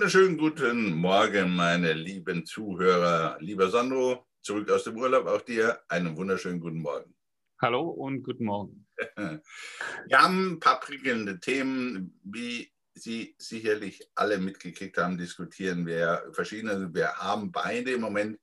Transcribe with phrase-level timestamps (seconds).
[0.00, 3.36] wunderschönen guten Morgen, meine lieben Zuhörer.
[3.40, 7.14] Lieber Sandro, zurück aus dem Urlaub, auch dir einen wunderschönen guten Morgen.
[7.60, 8.86] Hallo und guten Morgen.
[8.96, 16.88] Wir haben ein paar prickelnde Themen, wie Sie sicherlich alle mitgekriegt haben, diskutieren wir verschiedene.
[16.94, 18.40] Wir haben beide im Moment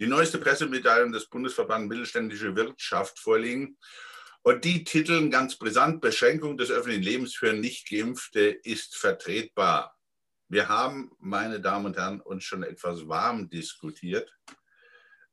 [0.00, 3.76] die neueste Pressemitteilung des Bundesverbandes Mittelständische Wirtschaft vorliegen.
[4.40, 9.93] Und die titeln ganz brisant, Beschränkung des öffentlichen Lebens für Nichtgeimpfte ist vertretbar.
[10.48, 14.30] Wir haben, meine Damen und Herren, uns schon etwas warm diskutiert.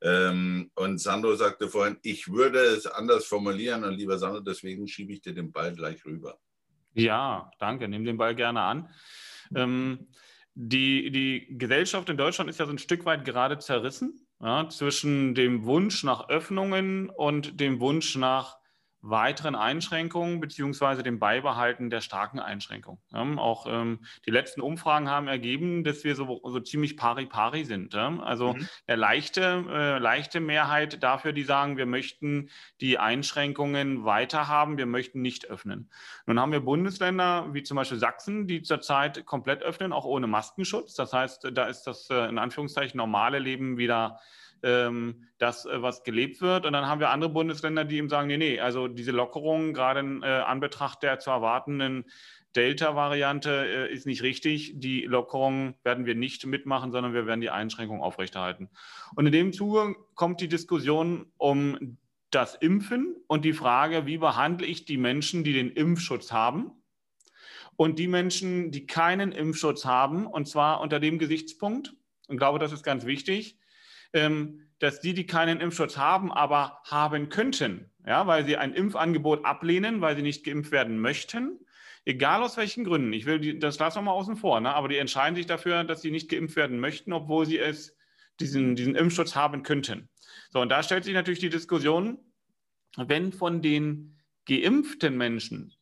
[0.02, 3.84] Ähm, und Sandro sagte vorhin, ich würde es anders formulieren.
[3.84, 6.40] Und lieber Sandro, deswegen schiebe ich dir den Ball gleich rüber.
[6.94, 7.88] Ja, danke.
[7.88, 8.90] Nimm den Ball gerne an.
[9.56, 10.08] Ähm,
[10.54, 15.36] die, die Gesellschaft in Deutschland ist ja so ein Stück weit gerade zerrissen ja, zwischen
[15.36, 18.61] dem Wunsch nach Öffnungen und dem Wunsch nach
[19.02, 23.00] weiteren Einschränkungen beziehungsweise dem Beibehalten der starken Einschränkungen.
[23.12, 27.94] Ja, auch ähm, die letzten Umfragen haben ergeben, dass wir so, so ziemlich pari-pari sind.
[27.94, 28.20] Ja?
[28.20, 28.68] Also mhm.
[28.88, 32.50] eine leichte, äh, leichte Mehrheit dafür, die sagen, wir möchten
[32.80, 35.90] die Einschränkungen weiter haben, wir möchten nicht öffnen.
[36.28, 40.94] Nun haben wir Bundesländer wie zum Beispiel Sachsen, die zurzeit komplett öffnen, auch ohne Maskenschutz.
[40.94, 44.20] Das heißt, da ist das äh, in Anführungszeichen normale Leben wieder
[44.64, 46.66] ähm, das, äh, was gelebt wird.
[46.66, 50.00] Und dann haben wir andere Bundesländer, die eben sagen, nee, nee, also diese Lockerung, gerade
[50.02, 52.06] in äh, Anbetracht der zu erwartenden
[52.56, 54.74] Delta-Variante äh, ist nicht richtig.
[54.76, 58.70] Die Lockerung werden wir nicht mitmachen, sondern wir werden die Einschränkungen aufrechterhalten.
[59.16, 61.98] Und in dem Zuge kommt die Diskussion um
[62.30, 66.72] das Impfen und die Frage, wie behandle ich die Menschen, die den Impfschutz haben
[67.76, 71.94] und die Menschen, die keinen Impfschutz haben, und zwar unter dem Gesichtspunkt,
[72.28, 73.58] und glaube, das ist ganz wichtig,
[74.14, 80.02] dass die, die keinen Impfschutz haben, aber haben könnten, ja, weil sie ein Impfangebot ablehnen,
[80.02, 81.60] weil sie nicht geimpft werden möchten,
[82.06, 83.14] egal aus welchen Gründen.
[83.14, 84.74] Ich will die, das lassen wir mal außen vor, ne?
[84.74, 87.96] aber die entscheiden sich dafür, dass sie nicht geimpft werden möchten, obwohl sie es
[88.40, 90.10] diesen, diesen Impfschutz haben könnten.
[90.50, 92.18] So, und da stellt sich natürlich die Diskussion,
[92.98, 95.74] wenn von den geimpften Menschen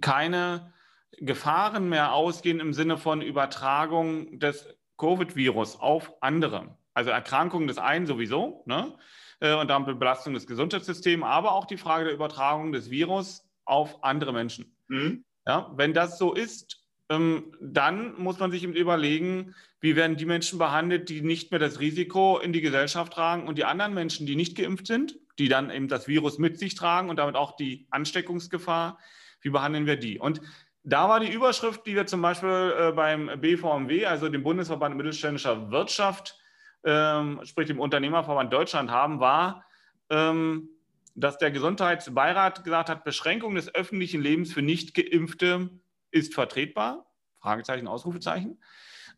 [0.00, 0.72] keine
[1.18, 8.06] Gefahren mehr ausgehen im Sinne von Übertragung des Covid-Virus auf andere, also Erkrankungen des einen
[8.06, 8.94] sowieso, ne?
[9.40, 14.02] Äh, und dann Belastung des Gesundheitssystems, aber auch die Frage der Übertragung des Virus auf
[14.02, 14.76] andere Menschen.
[14.88, 15.24] Mhm.
[15.46, 20.24] Ja, wenn das so ist, ähm, dann muss man sich eben überlegen, wie werden die
[20.24, 24.26] Menschen behandelt, die nicht mehr das Risiko in die Gesellschaft tragen und die anderen Menschen,
[24.26, 27.56] die nicht geimpft sind, die dann eben das Virus mit sich tragen und damit auch
[27.56, 28.98] die Ansteckungsgefahr,
[29.42, 30.18] wie behandeln wir die?
[30.18, 30.40] Und
[30.84, 35.70] da war die Überschrift, die wir zum Beispiel äh, beim BVMW, also dem Bundesverband Mittelständischer
[35.70, 36.38] Wirtschaft,
[36.84, 39.64] ähm, sprich dem Unternehmerverband Deutschland haben, war,
[40.10, 40.68] ähm,
[41.14, 45.70] dass der Gesundheitsbeirat gesagt hat, Beschränkung des öffentlichen Lebens für Nicht-Geimpfte
[46.10, 47.06] ist vertretbar.
[47.40, 48.58] Fragezeichen, Ausrufezeichen.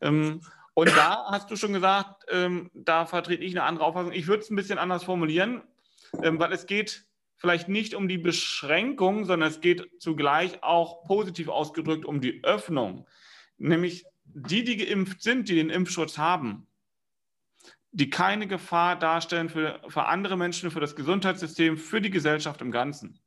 [0.01, 0.41] Ähm,
[0.73, 4.11] und da hast du schon gesagt, ähm, da vertrete ich eine andere Auffassung.
[4.11, 5.63] Ich würde es ein bisschen anders formulieren,
[6.21, 11.47] ähm, weil es geht vielleicht nicht um die Beschränkung, sondern es geht zugleich auch positiv
[11.47, 13.07] ausgedrückt um die Öffnung.
[13.57, 16.67] Nämlich die, die geimpft sind, die den Impfschutz haben,
[17.91, 22.71] die keine Gefahr darstellen für, für andere Menschen, für das Gesundheitssystem, für die Gesellschaft im
[22.71, 23.19] Ganzen.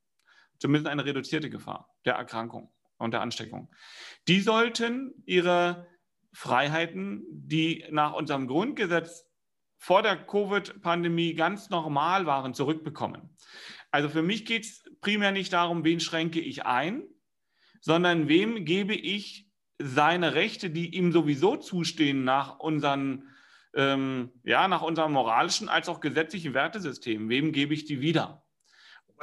[0.59, 3.71] Zumindest eine reduzierte Gefahr der Erkrankung und der Ansteckung.
[4.29, 5.87] Die sollten ihre
[6.33, 9.27] Freiheiten, die nach unserem Grundgesetz
[9.79, 13.35] vor der Covid-Pandemie ganz normal waren, zurückbekommen.
[13.91, 17.03] Also für mich geht es primär nicht darum, wen schränke ich ein,
[17.81, 19.49] sondern wem gebe ich
[19.79, 23.25] seine Rechte, die ihm sowieso zustehen nach unseren
[23.75, 27.29] ähm, ja, nach unserem moralischen als auch gesetzlichen Wertesystem.
[27.29, 28.45] Wem gebe ich die wieder?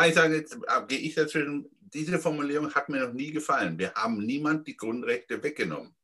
[0.05, 3.79] Ich sage, jetzt äh, gehe ich dazwischen, diese Formulierung hat mir noch nie gefallen.
[3.79, 5.95] Wir haben niemand die Grundrechte weggenommen.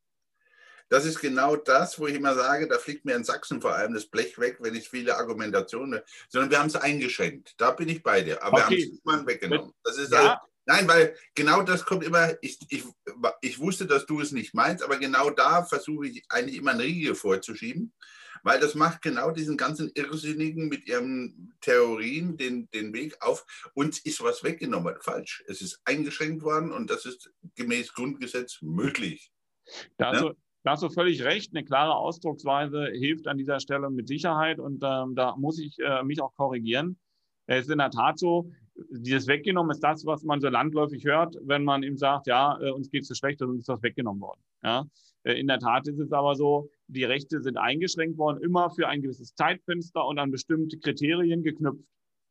[0.88, 3.94] Das ist genau das, wo ich immer sage, da fliegt mir in Sachsen vor allem
[3.94, 7.54] das Blech weg, wenn ich viele Argumentationen, sondern wir haben es eingeschränkt.
[7.56, 8.42] Da bin ich bei dir.
[8.42, 8.58] Aber okay.
[8.58, 9.72] wir haben es niemand weggenommen.
[9.82, 10.18] Das ist ja.
[10.18, 10.34] also,
[10.66, 12.84] nein, weil genau das kommt immer, ich, ich,
[13.40, 16.82] ich wusste, dass du es nicht meinst, aber genau da versuche ich eigentlich immer eine
[16.82, 17.92] Riegel vorzuschieben
[18.42, 23.44] weil das macht genau diesen ganzen Irrsinnigen mit ihren Theorien den, den Weg auf.
[23.74, 24.94] Uns ist was weggenommen.
[25.00, 25.44] Falsch.
[25.46, 29.30] Es ist eingeschränkt worden und das ist gemäß Grundgesetz möglich.
[29.96, 30.28] Da hast, ja?
[30.28, 31.54] du, da hast du völlig recht.
[31.54, 36.02] Eine klare Ausdrucksweise hilft an dieser Stelle mit Sicherheit und ähm, da muss ich äh,
[36.02, 36.98] mich auch korrigieren.
[37.46, 38.50] Es ist in der Tat so,
[38.90, 42.70] dieses weggenommen ist das, was man so landläufig hört, wenn man ihm sagt, ja, äh,
[42.70, 44.40] uns geht es so schlecht, dann ist das weggenommen worden.
[44.62, 44.86] Ja?
[45.24, 48.88] Äh, in der Tat ist es aber so, die Rechte sind eingeschränkt worden, immer für
[48.88, 51.84] ein gewisses Zeitfenster und an bestimmte Kriterien geknüpft.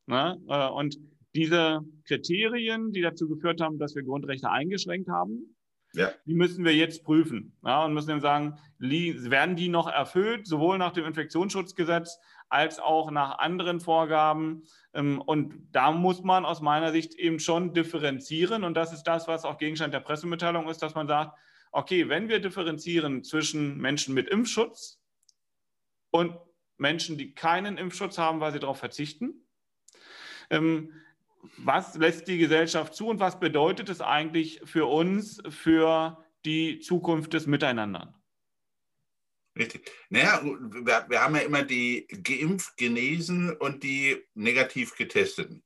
[0.08, 0.40] Ne?
[0.48, 0.98] Äh, und
[1.36, 5.56] diese Kriterien, die dazu geführt haben, dass wir Grundrechte eingeschränkt haben,
[5.96, 6.10] Ja.
[6.26, 10.78] Die müssen wir jetzt prüfen ja, und müssen dann sagen, werden die noch erfüllt, sowohl
[10.80, 12.18] nach dem Infektionsschutzgesetz
[12.50, 14.64] als auch nach anderen Vorgaben.
[14.94, 18.64] Ähm, und da muss man aus meiner Sicht eben schon differenzieren.
[18.64, 21.38] Und das ist das, was auch Gegenstand der Pressemitteilung ist, dass man sagt,
[21.74, 25.02] okay, wenn wir differenzieren zwischen Menschen mit Impfschutz
[26.12, 26.38] und
[26.78, 29.46] Menschen, die keinen Impfschutz haben, weil sie darauf verzichten,
[30.50, 30.94] ähm,
[31.58, 37.34] was lässt die Gesellschaft zu und was bedeutet es eigentlich für uns, für die Zukunft
[37.34, 38.22] des Miteinander?
[39.58, 39.92] Richtig.
[40.10, 45.64] Naja, wir, wir haben ja immer die geimpft, genesen und die negativ getesteten.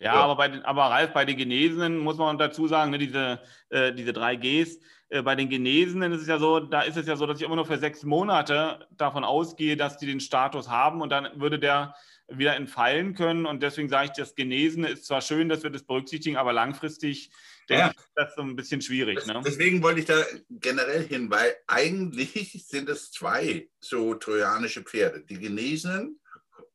[0.00, 2.98] Ja, ja, Aber, bei den, aber Ralf, bei den Genesenen muss man dazu sagen, ne,
[2.98, 3.40] diese,
[3.70, 4.78] äh, diese drei Gs,
[5.08, 7.44] äh, bei den Genesenen ist es ja so, da ist es ja so, dass ich
[7.44, 11.58] immer nur für sechs Monate davon ausgehe, dass die den Status haben und dann würde
[11.58, 11.94] der
[12.28, 13.46] wieder entfallen können.
[13.46, 17.30] Und deswegen sage ich, das Genesene ist zwar schön, dass wir das berücksichtigen, aber langfristig
[17.68, 17.88] denke ja.
[17.90, 19.24] ist das so ein bisschen schwierig.
[19.26, 19.40] Ne?
[19.44, 25.38] Deswegen wollte ich da generell hin, weil eigentlich sind es zwei so trojanische Pferde, die
[25.38, 26.20] Genesenen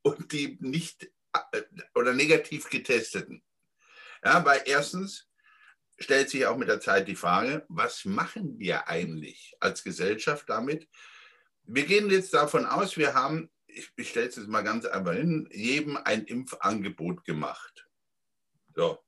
[0.02, 1.10] und die nicht
[1.95, 3.44] oder negativ getesteten.
[4.24, 5.30] Ja, weil erstens
[6.00, 10.88] stellt sich auch mit der Zeit die Frage, was machen wir eigentlich als Gesellschaft damit?
[11.63, 15.13] Wir gehen jetzt davon aus, wir haben ich, ich stelle es jetzt mal ganz einfach
[15.13, 17.88] hin, jedem ein Impfangebot gemacht.
[18.75, 19.04] So.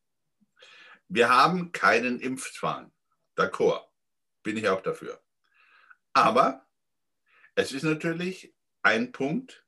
[1.07, 2.91] Wir haben keinen Impfzwang.
[3.35, 3.87] D'accord.
[4.43, 5.21] Bin ich auch dafür.
[6.13, 6.67] Aber
[7.55, 8.53] es ist natürlich
[8.83, 9.65] ein Punkt,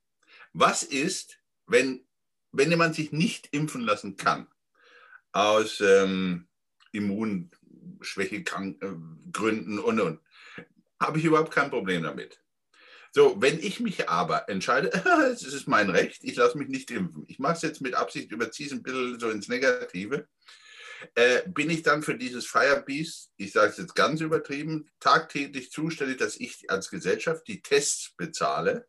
[0.52, 2.06] was ist, wenn,
[2.52, 4.46] wenn jemand sich nicht impfen lassen kann,
[5.32, 6.48] aus ähm,
[6.92, 10.20] Immunschwächegründen und und,
[11.00, 12.38] habe ich überhaupt kein Problem damit.
[13.14, 14.90] So, wenn ich mich aber entscheide,
[15.32, 18.32] es ist mein Recht, ich lasse mich nicht impfen, ich mache es jetzt mit Absicht,
[18.32, 20.28] überziehe es ein bisschen so ins Negative,
[21.14, 26.18] äh, bin ich dann für dieses Firebeast, ich sage es jetzt ganz übertrieben, tagtäglich zuständig,
[26.18, 28.88] dass ich als Gesellschaft die Tests bezahle?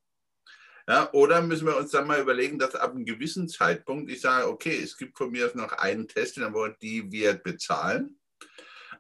[0.88, 4.48] Ja, oder müssen wir uns dann mal überlegen, dass ab einem gewissen Zeitpunkt ich sage,
[4.48, 6.38] okay, es gibt von mir noch einen Test
[6.82, 8.20] die wir bezahlen.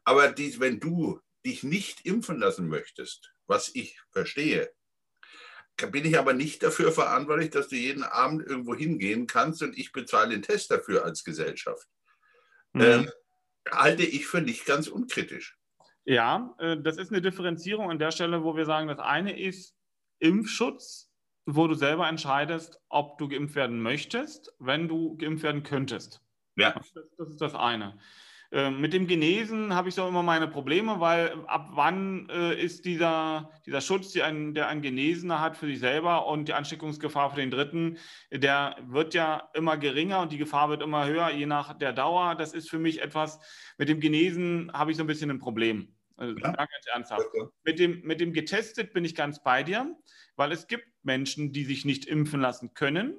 [0.06, 4.72] Aber dies, wenn du dich nicht impfen lassen möchtest, was ich verstehe,
[5.92, 9.92] bin ich aber nicht dafür verantwortlich, dass du jeden Abend irgendwo hingehen kannst und ich
[9.92, 11.88] bezahle den Test dafür als Gesellschaft.
[12.74, 12.82] Mhm.
[12.82, 13.12] Ähm,
[13.70, 15.58] halte ich für nicht ganz unkritisch.
[16.06, 19.76] Ja, äh, das ist eine Differenzierung an der Stelle, wo wir sagen, das eine ist
[20.20, 21.10] Impfschutz,
[21.46, 26.22] wo du selber entscheidest, ob du geimpft werden möchtest, wenn du geimpft werden könntest.
[26.56, 26.74] Ja.
[27.18, 27.98] Das, ist das eine.
[28.52, 32.86] Ähm, mit dem Genesen habe ich so immer meine Probleme, weil ab wann äh, ist
[32.86, 37.32] dieser, dieser Schutz, der ein, der ein Genesener hat für sich selber und die Ansteckungsgefahr
[37.32, 37.98] für den Dritten,
[38.32, 42.36] der wird ja immer geringer und die Gefahr wird immer höher, je nach der Dauer.
[42.36, 43.40] Das ist für mich etwas,
[43.80, 45.96] mit dem Genesen habe ich so ein bisschen ein Problem.
[46.16, 46.52] Also, ja.
[46.52, 47.26] ganz ernsthaft.
[47.64, 49.96] Mit, dem, mit dem getestet bin ich ganz bei dir,
[50.36, 53.18] weil es gibt Menschen, die sich nicht impfen lassen können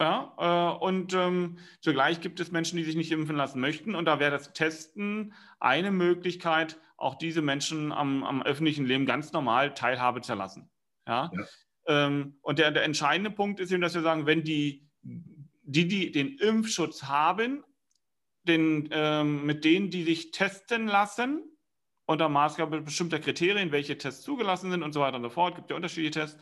[0.00, 3.94] ja, äh, und ähm, zugleich gibt es Menschen, die sich nicht impfen lassen möchten.
[3.94, 9.32] Und da wäre das Testen eine Möglichkeit, auch diese Menschen am, am öffentlichen Leben ganz
[9.32, 10.70] normal Teilhabe zu lassen.
[11.06, 11.32] Ja?
[11.34, 11.44] ja.
[11.86, 16.12] Ähm, und der, der entscheidende Punkt ist eben, dass wir sagen, wenn die, die, die
[16.12, 17.64] den Impfschutz haben,
[18.44, 21.42] den, ähm, mit denen, die sich testen lassen,
[22.08, 25.68] unter Maßgabe bestimmter Kriterien, welche Tests zugelassen sind und so weiter und so fort, gibt
[25.68, 26.40] ja unterschiedliche Tests,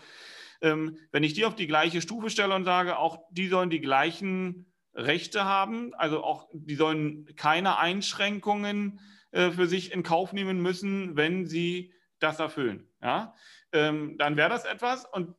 [0.62, 3.80] ähm, wenn ich die auf die gleiche Stufe stelle und sage, auch die sollen die
[3.80, 9.00] gleichen Rechte haben, also auch die sollen keine Einschränkungen
[9.32, 12.88] äh, für sich in Kauf nehmen müssen, wenn sie das erfüllen.
[13.02, 13.34] Ja?
[13.72, 15.34] Ähm, dann wäre das etwas und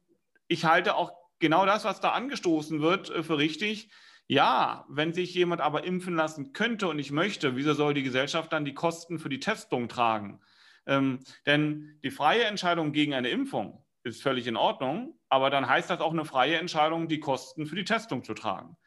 [0.50, 3.90] ich halte auch genau das, was da angestoßen wird, äh, für richtig.
[4.28, 8.52] Ja, wenn sich jemand aber impfen lassen könnte und ich möchte, wieso soll die Gesellschaft
[8.52, 10.42] dann die Kosten für die Testung tragen?
[10.86, 15.90] Ähm, denn die freie Entscheidung gegen eine Impfung ist völlig in Ordnung, aber dann heißt
[15.90, 18.78] das auch eine freie Entscheidung, die Kosten für die Testung zu tragen.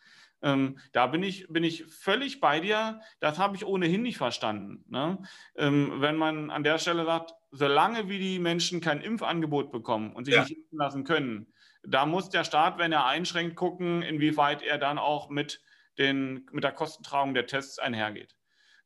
[0.42, 3.00] Ähm, da bin ich, bin ich völlig bei dir.
[3.20, 4.85] Das habe ich ohnehin nicht verstanden.
[4.88, 5.18] Ne?
[5.56, 10.25] Ähm, wenn man an der Stelle sagt, solange wie die Menschen kein Impfangebot bekommen und
[10.25, 10.42] sich ja.
[10.42, 11.52] nicht impfen lassen können,
[11.83, 15.63] da muss der Staat, wenn er einschränkt, gucken, inwieweit er dann auch mit,
[15.99, 18.37] den, mit der Kostentragung der Tests einhergeht.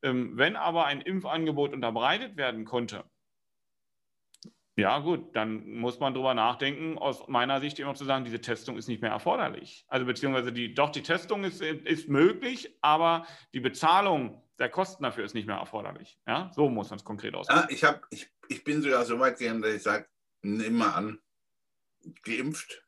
[0.03, 3.05] Ähm, wenn aber ein Impfangebot unterbreitet werden konnte,
[4.77, 8.77] ja, gut, dann muss man darüber nachdenken, aus meiner Sicht immer zu sagen, diese Testung
[8.77, 9.85] ist nicht mehr erforderlich.
[9.87, 15.25] Also beziehungsweise die, doch, die Testung ist, ist möglich, aber die Bezahlung der Kosten dafür
[15.25, 16.19] ist nicht mehr erforderlich.
[16.27, 17.57] Ja, so muss man es konkret aussehen.
[17.57, 20.09] Ja, ich, hab, ich, ich bin sogar so weit gegangen, dass ich sage,
[20.43, 21.21] nimm mal an,
[22.23, 22.84] geimpft.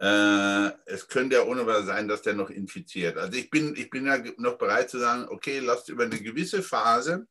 [0.00, 3.16] Äh, es könnte ja ohne was sein, dass der noch infiziert.
[3.16, 6.62] Also ich bin, ich bin ja noch bereit zu sagen, okay, lasst über eine gewisse
[6.62, 7.26] Phase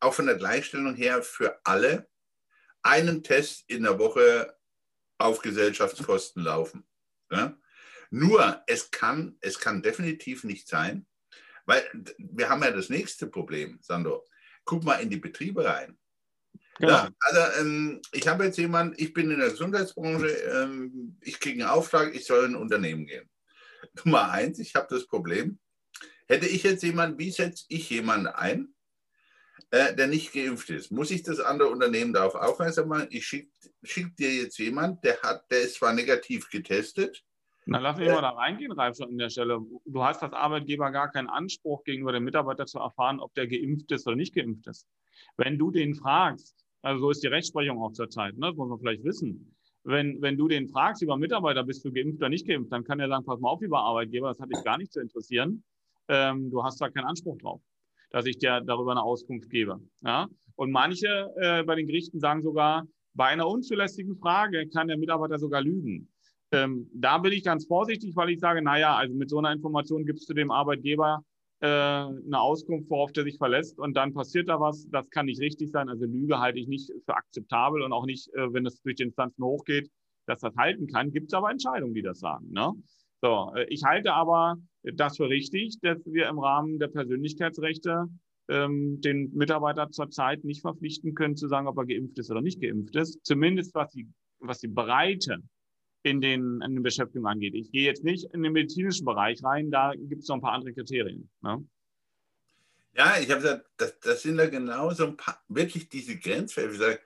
[0.00, 2.08] auch von der Gleichstellung her für alle
[2.82, 4.56] einen Test in der Woche
[5.18, 6.86] auf Gesellschaftskosten laufen.
[7.30, 7.56] Ja?
[8.10, 11.06] Nur, es kann, es kann definitiv nicht sein,
[11.64, 11.84] weil
[12.18, 14.24] wir haben ja das nächste Problem, Sandro.
[14.64, 15.98] Guck mal in die Betriebe rein.
[16.78, 16.92] Genau.
[16.92, 21.62] Ja, also ähm, ich habe jetzt jemanden, ich bin in der Gesundheitsbranche, ähm, ich kriege
[21.62, 23.28] einen Auftrag, ich soll in ein Unternehmen gehen.
[24.04, 25.58] Nummer eins, ich habe das Problem,
[26.26, 28.74] hätte ich jetzt jemanden, wie setze ich jemanden ein,
[29.70, 30.92] äh, der nicht geimpft ist?
[30.92, 33.08] Muss ich das andere Unternehmen darauf aufmerksam machen?
[33.10, 33.50] Ich schicke
[33.82, 37.24] schick dir jetzt jemanden, der, hat, der ist zwar negativ getestet,
[37.68, 39.60] na, lass mich äh, mal da reingehen, Ralf, an der Stelle.
[39.84, 43.90] Du hast als Arbeitgeber gar keinen Anspruch gegenüber dem Mitarbeiter zu erfahren, ob der geimpft
[43.90, 44.86] ist oder nicht geimpft ist.
[45.36, 48.46] Wenn du den fragst, also so ist die Rechtsprechung auch zurzeit, ne?
[48.46, 49.52] das muss man vielleicht wissen.
[49.82, 53.00] Wenn, wenn du den fragst, lieber Mitarbeiter, bist du geimpft oder nicht geimpft, dann kann
[53.00, 55.64] er sagen, pass mal auf, lieber Arbeitgeber, das hat dich gar nicht zu interessieren.
[56.08, 57.60] Ähm, du hast da keinen Anspruch drauf,
[58.10, 59.80] dass ich dir darüber eine Auskunft gebe.
[60.02, 60.28] Ja?
[60.54, 65.38] Und manche äh, bei den Gerichten sagen sogar, bei einer unzulässigen Frage kann der Mitarbeiter
[65.38, 66.08] sogar lügen.
[66.52, 70.06] Ähm, da bin ich ganz vorsichtig, weil ich sage, naja, also mit so einer Information
[70.06, 71.24] gibst du dem Arbeitgeber
[71.60, 75.40] äh, eine Auskunft, worauf der sich verlässt und dann passiert da was, das kann nicht
[75.40, 75.88] richtig sein.
[75.88, 79.04] Also Lüge halte ich nicht für akzeptabel und auch nicht, äh, wenn es durch die
[79.04, 79.90] Instanzen hochgeht,
[80.26, 81.12] dass das halten kann.
[81.12, 82.50] Gibt es aber Entscheidungen, die das sagen.
[82.50, 82.72] Ne?
[83.22, 88.06] So, äh, ich halte aber das für richtig, dass wir im Rahmen der Persönlichkeitsrechte
[88.48, 92.60] ähm, den Mitarbeiter zurzeit nicht verpflichten können, zu sagen, ob er geimpft ist oder nicht
[92.60, 93.24] geimpft ist.
[93.24, 94.08] Zumindest was die,
[94.40, 95.38] was die Breite
[96.02, 97.54] in den, in den Beschäftigungen angeht.
[97.54, 100.52] Ich gehe jetzt nicht in den medizinischen Bereich rein, da gibt es noch ein paar
[100.52, 101.28] andere Kriterien.
[101.42, 101.66] Ne?
[102.94, 106.72] Ja, ich habe gesagt, das, das, sind da genau so ein paar, wirklich diese Grenzfälle.
[106.72, 107.00] Ich sage,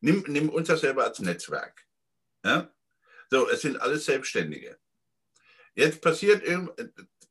[0.00, 1.86] nimm, nimm uns das selber als Netzwerk.
[2.44, 2.68] Ja?
[3.30, 4.78] So, es sind alles Selbstständige.
[5.74, 6.42] Jetzt passiert,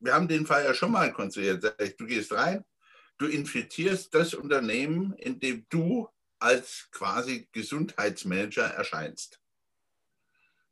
[0.00, 1.64] wir haben den Fall ja schon mal konstruiert.
[1.98, 2.64] Du gehst rein,
[3.18, 6.08] du infizierst das Unternehmen, in dem du
[6.38, 9.40] als quasi Gesundheitsmanager erscheinst.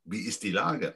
[0.05, 0.95] Wie ist die Lage?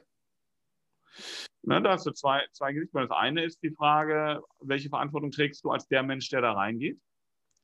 [1.62, 3.08] Na, da hast du zwei, zwei Gesichtspunkte.
[3.08, 6.98] Das eine ist die Frage, welche Verantwortung trägst du als der Mensch, der da reingeht?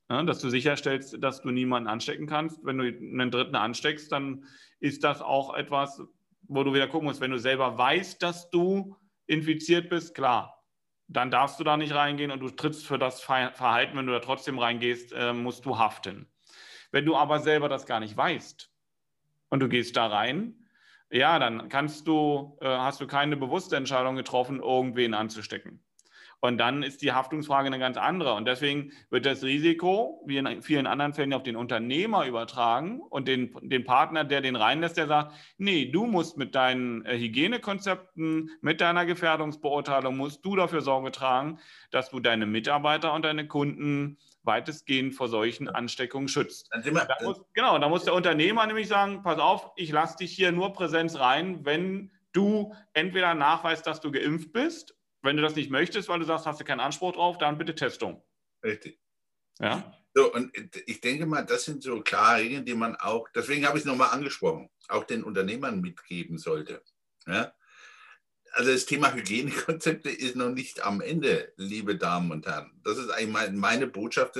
[0.09, 2.63] Ja, dass du sicherstellst, dass du niemanden anstecken kannst.
[2.63, 4.45] Wenn du einen Dritten ansteckst, dann
[4.79, 6.01] ist das auch etwas,
[6.43, 7.21] wo du wieder gucken musst.
[7.21, 10.63] Wenn du selber weißt, dass du infiziert bist, klar,
[11.07, 14.19] dann darfst du da nicht reingehen und du trittst für das Verhalten, wenn du da
[14.19, 16.27] trotzdem reingehst, äh, musst du haften.
[16.91, 18.71] Wenn du aber selber das gar nicht weißt
[19.49, 20.66] und du gehst da rein,
[21.11, 25.81] ja, dann kannst du, äh, hast du keine bewusste Entscheidung getroffen, irgendwen anzustecken.
[26.39, 28.33] Und dann ist die Haftungsfrage eine ganz andere.
[28.35, 33.27] Und deswegen wird das Risiko, wie in vielen anderen Fällen, auf den Unternehmer übertragen und
[33.27, 38.51] den, den Partner, der den reinlässt, der sagt, nee, du musst mit deinen äh, Hygienekonzepten,
[38.61, 41.59] mit deiner Gefährdungsbeurteilung, musst du dafür Sorge tragen,
[41.89, 46.69] dass du deine Mitarbeiter und deine Kunden weitestgehend vor solchen Ansteckungen schützt.
[46.71, 50.51] Da muss, genau, da muss der Unternehmer nämlich sagen, pass auf, ich lasse dich hier
[50.51, 54.95] nur Präsenz rein, wenn du entweder nachweist, dass du geimpft bist.
[55.21, 57.75] Wenn du das nicht möchtest, weil du sagst, hast du keinen Anspruch drauf, dann bitte
[57.75, 58.23] Testung.
[58.63, 58.99] Richtig.
[59.59, 59.91] Ja.
[60.13, 63.77] So, und ich denke mal, das sind so klare Regeln, die man auch, deswegen habe
[63.77, 66.81] ich es nochmal angesprochen, auch den Unternehmern mitgeben sollte.
[67.25, 67.53] Ja?
[68.53, 72.71] Also das Thema Hygienekonzepte ist noch nicht am Ende, liebe Damen und Herren.
[72.83, 74.37] Das ist eigentlich meine Botschaft.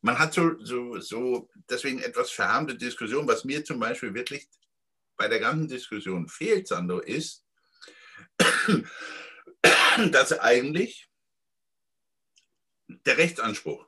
[0.00, 4.48] Man hat so, so, so deswegen etwas verhärmte Diskussion, was mir zum Beispiel wirklich
[5.16, 7.44] bei der ganzen Diskussion fehlt, Sandro, ist,
[10.10, 11.08] dass eigentlich
[12.86, 13.86] der Rechtsanspruch,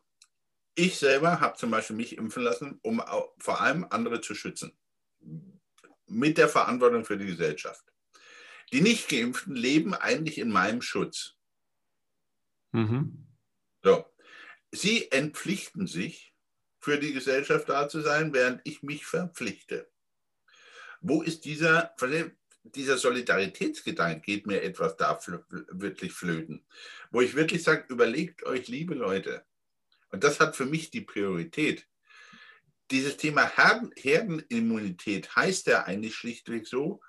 [0.74, 3.02] ich selber habe zum Beispiel mich impfen lassen, um
[3.38, 4.76] vor allem andere zu schützen,
[6.06, 7.84] mit der Verantwortung für die Gesellschaft.
[8.72, 11.36] Die Nicht-Geimpften leben eigentlich in meinem Schutz.
[12.72, 13.26] Mhm.
[13.82, 14.04] So.
[14.72, 16.30] Sie entpflichten sich,
[16.80, 19.88] für die Gesellschaft da zu sein, während ich mich verpflichte.
[21.00, 21.94] Wo ist dieser,
[22.62, 26.64] dieser Solidaritätsgedanke, geht mir etwas da wirklich flöten,
[27.10, 29.44] wo ich wirklich sage, überlegt euch, liebe Leute,
[30.10, 31.86] und das hat für mich die Priorität.
[32.90, 33.50] Dieses Thema
[33.96, 37.00] Herdenimmunität heißt ja eigentlich schlichtweg so,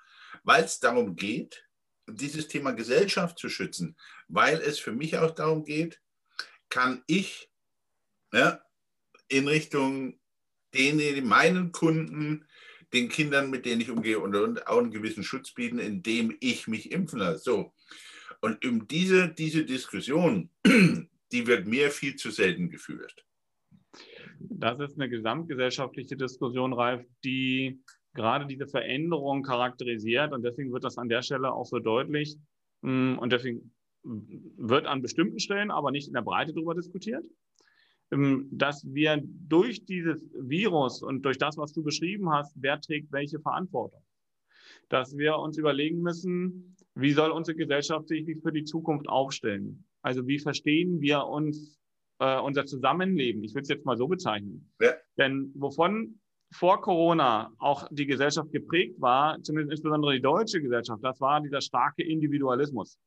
[0.44, 1.66] weil es darum geht,
[2.08, 3.96] dieses Thema Gesellschaft zu schützen,
[4.28, 6.00] weil es für mich auch darum geht,
[6.68, 7.50] kann ich
[8.32, 8.60] ja,
[9.28, 10.18] in Richtung
[10.74, 12.46] denen, meinen Kunden,
[12.92, 16.66] den Kindern, mit denen ich umgehe, und, und auch einen gewissen Schutz bieten, indem ich
[16.68, 17.38] mich impfen lasse.
[17.38, 17.72] So.
[18.40, 23.24] Und um diese, diese Diskussion, die wird mir viel zu selten geführt.
[24.40, 27.80] Das ist eine gesamtgesellschaftliche Diskussion, Ralf, die
[28.14, 30.32] gerade diese Veränderung charakterisiert.
[30.32, 32.36] Und deswegen wird das an der Stelle auch so deutlich.
[32.82, 33.72] Mm, und deswegen
[34.04, 37.24] wird an bestimmten Stellen, aber nicht in der Breite darüber diskutiert.
[38.10, 43.10] ähm, dass wir durch dieses Virus und durch das, was du beschrieben hast, wer trägt
[43.10, 44.02] welche Verantwortung.
[44.90, 49.86] Dass wir uns überlegen müssen, wie soll unsere Gesellschaft sich für die Zukunft aufstellen?
[50.02, 51.80] Also wie verstehen wir uns
[52.18, 53.42] äh, unser Zusammenleben?
[53.44, 54.70] Ich würde es jetzt mal so bezeichnen.
[54.80, 54.92] Ja.
[55.16, 56.20] Denn wovon
[56.52, 61.60] vor Corona auch die Gesellschaft geprägt war, zumindest insbesondere die deutsche Gesellschaft, das war dieser
[61.60, 62.98] starke Individualismus.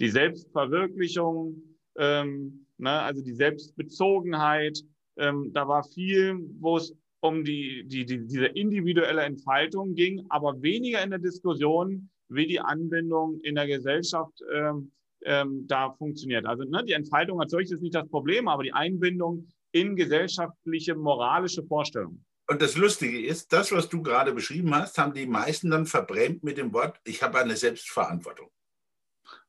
[0.00, 1.62] Die Selbstverwirklichung,
[1.96, 4.78] ähm, ne, also die Selbstbezogenheit.
[5.16, 10.60] Ähm, da war viel, wo es um die, die, die, diese individuelle Entfaltung ging, aber
[10.60, 14.90] weniger in der Diskussion, wie die Anbindung in der Gesellschaft ähm,
[15.24, 16.44] ähm, da funktioniert.
[16.46, 20.94] Also ne, die Entfaltung als solches ist nicht das Problem, aber die Einbindung in gesellschaftliche,
[20.94, 22.24] moralische Vorstellungen.
[22.48, 26.44] Und das Lustige ist, das, was du gerade beschrieben hast, haben die meisten dann verbrämt
[26.44, 28.50] mit dem Wort, ich habe eine Selbstverantwortung.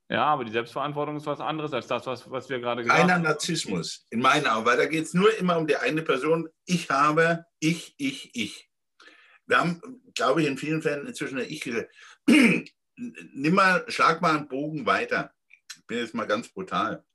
[0.09, 3.09] Ja, aber die Selbstverantwortung ist was anderes als das, was, was wir gerade gesagt haben.
[3.09, 6.49] Einer Narzissmus, in meinen Augen, weil da geht es nur immer um die eine Person.
[6.65, 8.71] Ich habe, ich, ich, ich.
[9.45, 9.81] Wir haben,
[10.15, 11.65] glaube ich, in vielen Fällen inzwischen eine Ich.
[12.95, 15.33] Nimm mal, schlag mal einen Bogen weiter.
[15.75, 17.05] Ich bin jetzt mal ganz brutal.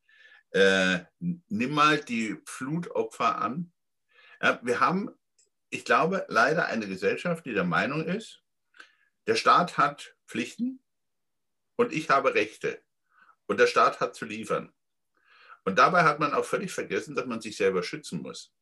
[0.51, 3.73] Äh, nimm mal die Flutopfer an.
[4.41, 5.11] Ja, wir haben,
[5.73, 8.43] ich glaube, leider eine Gesellschaft, die der Meinung ist,
[9.27, 10.83] der Staat hat Pflichten,
[11.77, 12.81] und ich habe Rechte.
[13.47, 14.73] Und der Staat hat zu liefern.
[15.65, 18.53] Und dabei hat man auch völlig vergessen, dass man sich selber schützen muss.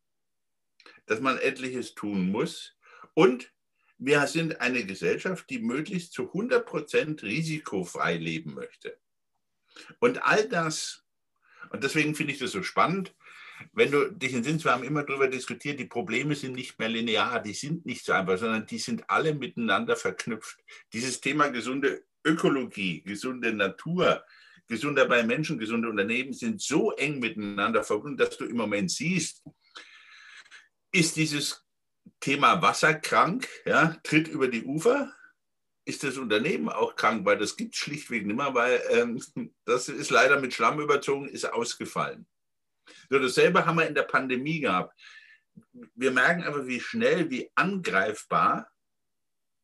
[1.06, 2.76] Dass man etliches tun muss.
[3.14, 3.52] Und
[3.98, 8.98] wir sind eine Gesellschaft, die möglichst zu 100 Prozent risikofrei leben möchte.
[9.98, 11.04] Und all das,
[11.70, 13.14] und deswegen finde ich das so spannend,
[13.72, 17.40] wenn du dich entsinnst, wir haben immer darüber diskutiert, die Probleme sind nicht mehr linear,
[17.40, 20.58] die sind nicht so einfach, sondern die sind alle miteinander verknüpft.
[20.92, 24.24] Dieses Thema gesunde Ökologie, gesunde Natur,
[24.68, 29.42] gesunder bei Menschen, gesunde Unternehmen sind so eng miteinander verbunden, dass du im Moment siehst,
[30.92, 31.64] ist dieses
[32.20, 35.12] Thema Wasser krank, ja, tritt über die Ufer,
[35.84, 39.20] ist das Unternehmen auch krank, weil das gibt es schlichtweg nicht mehr, weil ähm,
[39.64, 42.26] das ist leider mit Schlamm überzogen, ist ausgefallen.
[43.08, 44.98] So, dasselbe haben wir in der Pandemie gehabt.
[45.94, 48.70] Wir merken aber, wie schnell, wie angreifbar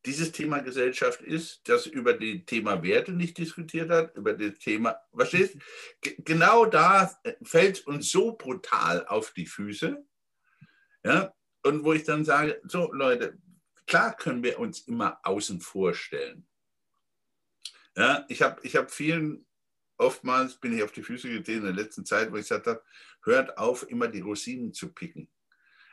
[0.05, 4.95] dieses Thema Gesellschaft ist, das über das Thema Werte nicht diskutiert hat, über das Thema,
[5.13, 5.57] verstehst
[6.01, 7.11] Genau da
[7.43, 10.05] fällt es uns so brutal auf die Füße.
[11.03, 13.37] Ja, und wo ich dann sage, so Leute,
[13.85, 16.47] klar können wir uns immer außen vorstellen.
[17.95, 19.46] Ja, ich habe ich hab vielen,
[19.97, 22.83] oftmals bin ich auf die Füße getreten in der letzten Zeit, wo ich gesagt habe,
[23.23, 25.29] hört auf, immer die Rosinen zu picken.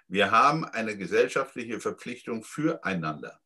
[0.08, 3.40] Wir haben eine gesellschaftliche Verpflichtung füreinander.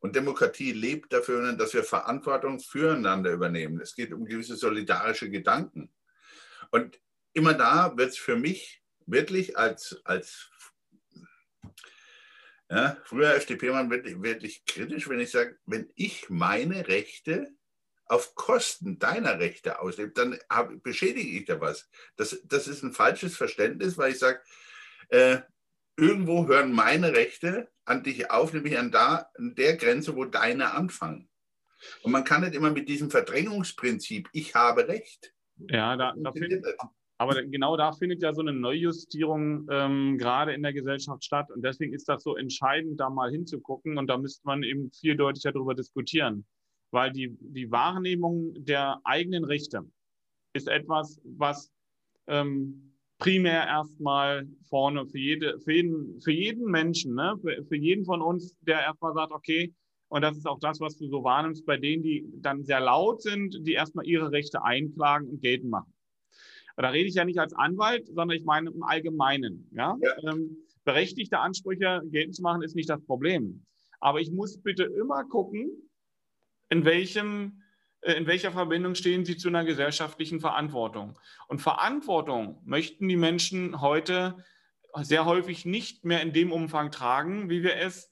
[0.00, 3.80] Und Demokratie lebt dafür, dass wir Verantwortung füreinander übernehmen.
[3.80, 5.92] Es geht um gewisse solidarische Gedanken.
[6.70, 6.98] Und
[7.34, 10.50] immer da wird es für mich wirklich als, als
[12.70, 17.52] ja, früher FDP-Mann wirklich, wirklich kritisch, wenn ich sage, wenn ich meine Rechte
[18.10, 21.88] auf Kosten deiner Rechte auslebe, dann hab, beschädige ich da was.
[22.16, 24.40] Das, das ist ein falsches Verständnis, weil ich sage,
[25.10, 25.38] äh,
[25.96, 30.74] irgendwo hören meine Rechte an dich auf, nämlich an, da, an der Grenze, wo deine
[30.74, 31.28] anfangen.
[32.02, 35.32] Und man kann nicht immer mit diesem Verdrängungsprinzip, ich habe Recht.
[35.68, 36.64] Ja, da, da findet,
[37.18, 41.50] aber genau da findet ja so eine Neujustierung ähm, gerade in der Gesellschaft statt.
[41.50, 43.98] Und deswegen ist das so entscheidend, da mal hinzugucken.
[43.98, 46.46] Und da müsste man eben viel deutlicher darüber diskutieren.
[46.90, 49.82] Weil die, die Wahrnehmung der eigenen Rechte
[50.52, 51.70] ist etwas, was
[52.26, 57.36] ähm, primär erstmal vorne für, jede, für, jeden, für jeden Menschen, ne?
[57.40, 59.72] für, für jeden von uns, der erstmal sagt, okay,
[60.08, 63.22] und das ist auch das, was du so wahrnimmst bei denen, die dann sehr laut
[63.22, 65.92] sind, die erstmal ihre Rechte einklagen und geltend machen.
[66.76, 69.68] Da rede ich ja nicht als Anwalt, sondern ich meine im Allgemeinen.
[69.72, 69.96] Ja?
[70.00, 70.30] ja.
[70.32, 73.64] Ähm, berechtigte Ansprüche geltend zu machen, ist nicht das Problem.
[74.00, 75.70] Aber ich muss bitte immer gucken,
[76.70, 77.62] in welchem
[78.00, 81.18] äh, in welcher Verbindung stehen sie zu einer gesellschaftlichen Verantwortung.
[81.48, 84.44] Und Verantwortung möchten die Menschen heute
[85.02, 88.10] sehr häufig nicht mehr in dem Umfang tragen, wie wir es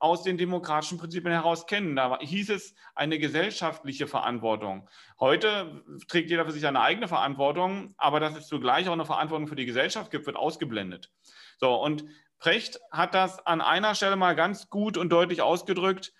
[0.00, 1.96] aus den demokratischen Prinzipien heraus kennen.
[1.96, 4.88] Da hieß es eine gesellschaftliche Verantwortung.
[5.18, 9.48] Heute trägt jeder für sich eine eigene Verantwortung, aber dass es zugleich auch eine Verantwortung
[9.48, 11.10] für die Gesellschaft gibt, wird ausgeblendet.
[11.58, 12.04] So, und
[12.38, 16.12] Precht hat das an einer Stelle mal ganz gut und deutlich ausgedrückt.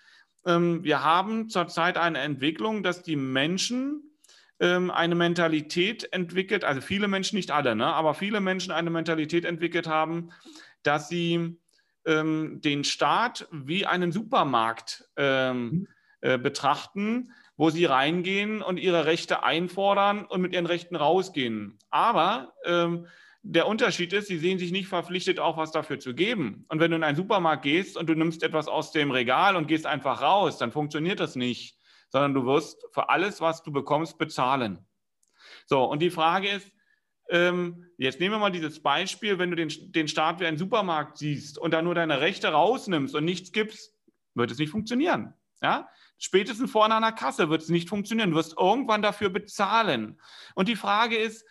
[0.45, 4.03] Ähm, wir haben zurzeit eine Entwicklung, dass die Menschen
[4.59, 9.45] ähm, eine Mentalität entwickelt, also viele Menschen, nicht alle, ne, aber viele Menschen eine Mentalität
[9.45, 10.31] entwickelt haben,
[10.83, 11.57] dass sie
[12.05, 15.87] ähm, den Staat wie einen Supermarkt ähm, mhm.
[16.21, 21.77] äh, betrachten, wo sie reingehen und ihre Rechte einfordern und mit ihren Rechten rausgehen.
[21.89, 23.07] Aber ähm,
[23.41, 26.65] Der Unterschied ist, sie sehen sich nicht verpflichtet, auch was dafür zu geben.
[26.67, 29.67] Und wenn du in einen Supermarkt gehst und du nimmst etwas aus dem Regal und
[29.67, 31.77] gehst einfach raus, dann funktioniert das nicht,
[32.09, 34.85] sondern du wirst für alles, was du bekommst, bezahlen.
[35.67, 36.69] So, und die Frage ist,
[37.29, 41.17] ähm, jetzt nehmen wir mal dieses Beispiel, wenn du den, den Staat wie einen Supermarkt
[41.17, 43.93] siehst und da nur deine Rechte rausnimmst und nichts gibst,
[44.33, 45.33] wird es nicht funktionieren.
[45.61, 45.87] Ja?
[46.17, 48.31] Spätestens vorne an der Kasse wird es nicht funktionieren.
[48.31, 50.19] Du wirst irgendwann dafür bezahlen.
[50.55, 51.45] Und die Frage ist,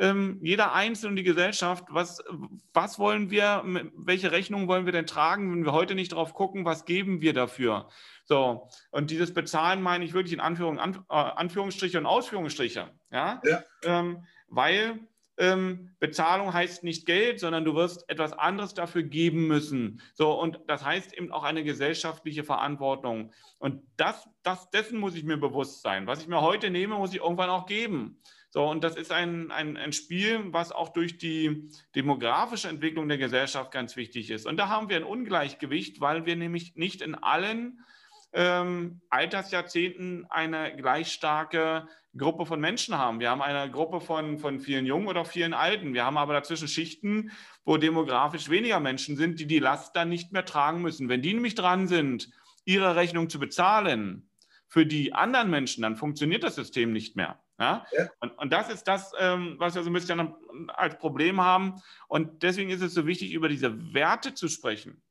[0.00, 2.24] ähm, jeder Einzelne und die Gesellschaft, was,
[2.72, 3.62] was wollen wir,
[3.94, 7.34] welche Rechnung wollen wir denn tragen, wenn wir heute nicht drauf gucken, was geben wir
[7.34, 7.88] dafür?
[8.24, 12.88] So, und dieses Bezahlen meine ich wirklich in Anführung, An, äh, Anführungsstriche und Ausführungsstriche.
[13.12, 13.42] Ja?
[13.44, 13.62] ja.
[13.84, 15.00] Ähm, weil
[15.36, 20.00] ähm, Bezahlung heißt nicht Geld, sondern du wirst etwas anderes dafür geben müssen.
[20.14, 23.32] So, und das heißt eben auch eine gesellschaftliche Verantwortung.
[23.58, 26.06] Und das, das, dessen muss ich mir bewusst sein.
[26.06, 28.20] Was ich mir heute nehme, muss ich irgendwann auch geben.
[28.52, 33.18] So, und das ist ein, ein, ein Spiel, was auch durch die demografische Entwicklung der
[33.18, 34.44] Gesellschaft ganz wichtig ist.
[34.44, 37.84] Und da haben wir ein Ungleichgewicht, weil wir nämlich nicht in allen
[38.32, 41.86] ähm, Altersjahrzehnten eine gleich starke
[42.16, 43.20] Gruppe von Menschen haben.
[43.20, 45.94] Wir haben eine Gruppe von, von vielen Jungen oder vielen Alten.
[45.94, 47.30] Wir haben aber dazwischen Schichten,
[47.64, 51.08] wo demografisch weniger Menschen sind, die die Last dann nicht mehr tragen müssen.
[51.08, 52.30] Wenn die nämlich dran sind,
[52.64, 54.28] ihre Rechnung zu bezahlen
[54.66, 57.40] für die anderen Menschen, dann funktioniert das System nicht mehr.
[57.60, 57.86] Ja?
[57.96, 58.10] ja.
[58.20, 60.34] Und, und, das ist das, ähm, was wir so ein bisschen
[60.68, 61.80] als Problem haben.
[62.08, 65.02] Und deswegen ist es so wichtig, über diese Werte zu sprechen.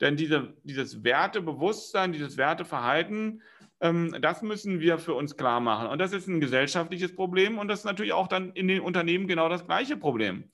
[0.00, 3.42] Denn diese, dieses Wertebewusstsein, dieses Werteverhalten,
[3.80, 5.88] ähm, das müssen wir für uns klar machen.
[5.88, 9.26] Und das ist ein gesellschaftliches Problem und das ist natürlich auch dann in den Unternehmen
[9.26, 10.50] genau das gleiche Problem.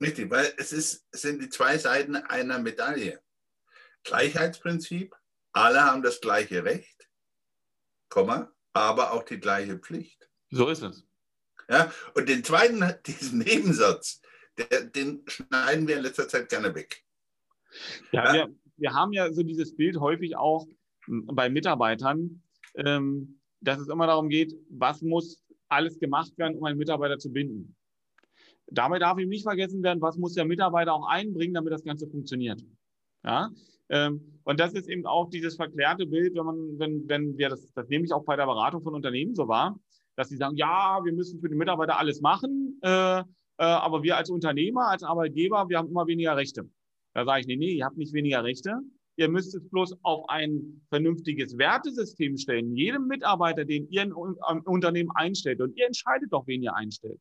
[0.00, 3.20] Richtig, weil es, ist, es sind die zwei Seiten einer Medaille.
[4.02, 5.14] Gleichheitsprinzip,
[5.52, 7.08] alle haben das gleiche Recht,
[8.08, 10.29] Komma, aber auch die gleiche Pflicht.
[10.50, 11.06] So ist es.
[11.68, 14.20] Ja, und den zweiten, diesen Nebensatz,
[14.58, 17.04] der, den schneiden wir in letzter Zeit gerne weg.
[18.12, 18.32] Ja, ja.
[18.32, 20.66] Wir, wir haben ja so dieses Bild häufig auch
[21.06, 22.42] bei Mitarbeitern,
[22.74, 27.30] ähm, dass es immer darum geht, was muss alles gemacht werden, um einen Mitarbeiter zu
[27.30, 27.76] binden.
[28.66, 32.08] Dabei darf ihm nicht vergessen werden, was muss der Mitarbeiter auch einbringen, damit das Ganze
[32.08, 32.64] funktioniert.
[33.24, 33.50] Ja?
[33.88, 37.72] Ähm, und das ist eben auch dieses verklärte Bild, wenn man, wenn, wenn wir das,
[37.72, 39.78] das nehme ich auch bei der Beratung von Unternehmen so wahr,
[40.16, 43.24] dass sie sagen, ja, wir müssen für den Mitarbeiter alles machen, äh, äh,
[43.58, 46.68] aber wir als Unternehmer, als Arbeitgeber, wir haben immer weniger Rechte.
[47.14, 48.78] Da sage ich, nee, nee, ihr habt nicht weniger Rechte.
[49.16, 52.74] Ihr müsst es bloß auf ein vernünftiges Wertesystem stellen.
[52.74, 54.14] Jedem Mitarbeiter, den ihr im
[54.64, 57.20] Unternehmen einstellt, und ihr entscheidet doch, wen ihr einstellt.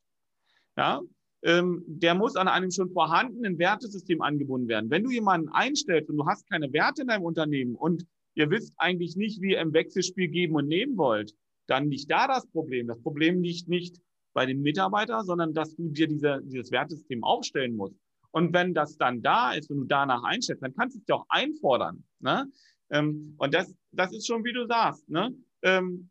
[0.78, 1.02] Ja,
[1.44, 4.90] ähm, der muss an einem schon vorhandenen Wertesystem angebunden werden.
[4.90, 8.74] Wenn du jemanden einstellst und du hast keine Werte in deinem Unternehmen und ihr wisst
[8.78, 11.34] eigentlich nicht, wie ihr im Wechselspiel geben und nehmen wollt,
[11.70, 12.88] dann liegt da das Problem.
[12.88, 14.02] Das Problem liegt nicht
[14.34, 17.96] bei dem Mitarbeiter, sondern dass du dir diese, dieses Wertesystem aufstellen musst.
[18.32, 21.16] Und wenn das dann da ist und du danach einstellst, dann kannst du es dir
[21.16, 22.04] auch einfordern.
[22.20, 22.52] Ne?
[22.92, 25.10] Ähm, und das, das ist schon, wie du sagst.
[25.10, 25.36] Ne?
[25.64, 26.10] Ähm,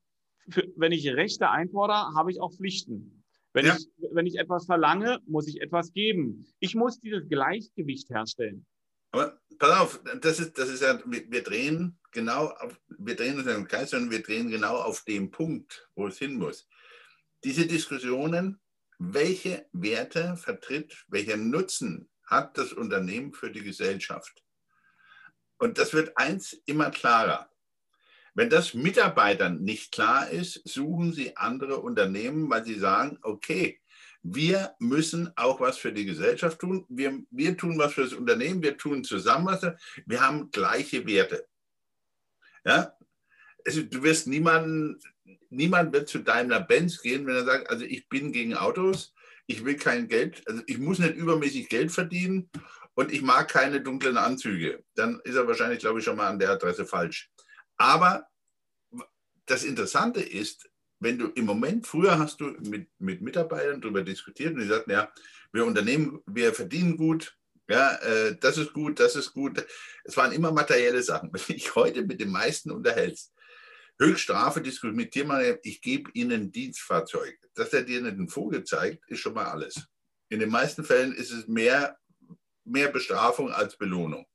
[0.48, 3.24] für, wenn ich Rechte einfordere, habe ich auch Pflichten.
[3.52, 3.76] Wenn, ja.
[3.76, 6.46] ich, wenn ich etwas verlange, muss ich etwas geben.
[6.58, 8.66] Ich muss dieses Gleichgewicht herstellen.
[9.12, 13.38] Aber pass auf, das ist, das ist ja, wir, wir drehen genau auf, wir drehen
[13.38, 16.68] uns im Kreis, sondern wir drehen genau auf dem Punkt, wo es hin muss.
[17.44, 18.60] Diese Diskussionen
[18.98, 24.42] welche Werte vertritt, welchen Nutzen hat das Unternehmen für die Gesellschaft.
[25.58, 27.50] Und das wird eins immer klarer.
[28.34, 33.80] Wenn das Mitarbeitern nicht klar ist, suchen sie andere Unternehmen, weil sie sagen, okay,
[34.22, 36.84] wir müssen auch was für die Gesellschaft tun.
[36.88, 39.66] Wir, wir tun was für das Unternehmen, wir tun zusammen was.
[40.06, 41.47] Wir haben gleiche Werte.
[42.68, 42.96] Ja?
[43.66, 45.00] Also, du wirst niemanden
[45.50, 49.14] niemand wird zu Daimler-Benz gehen, wenn er sagt, also ich bin gegen Autos,
[49.46, 52.50] ich will kein Geld, also ich muss nicht übermäßig Geld verdienen
[52.94, 54.84] und ich mag keine dunklen Anzüge.
[54.94, 57.30] Dann ist er wahrscheinlich, glaube ich, schon mal an der Adresse falsch.
[57.76, 58.26] Aber
[59.46, 60.68] das Interessante ist,
[61.00, 64.90] wenn du im Moment, früher hast du mit, mit Mitarbeitern darüber diskutiert und die sagten,
[64.90, 65.10] ja,
[65.52, 67.37] wir Unternehmen, wir verdienen gut,
[67.68, 69.64] ja, äh, das ist gut, das ist gut.
[70.04, 71.30] Es waren immer materielle Sachen.
[71.32, 73.32] Wenn ich heute mit den meisten unterhältst,
[74.00, 77.38] Höchststrafe diskutiert man, ich gebe Ihnen ein Dienstfahrzeug.
[77.54, 79.88] Dass er dir nicht einen Vogel zeigt, ist schon mal alles.
[80.28, 81.98] In den meisten Fällen ist es mehr,
[82.64, 84.26] mehr Bestrafung als Belohnung.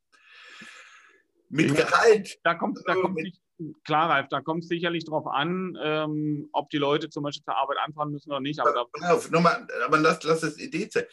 [1.50, 2.40] Mit Gehalt.
[2.44, 3.40] Da kommt, da kommt nicht,
[3.84, 7.58] klar, Ralf, da kommt es sicherlich darauf an, ähm, ob die Leute zum Beispiel zur
[7.58, 8.60] Arbeit anfahren müssen oder nicht.
[8.60, 11.06] Aber, auf, nochmal, aber lass, lass das Idee sein.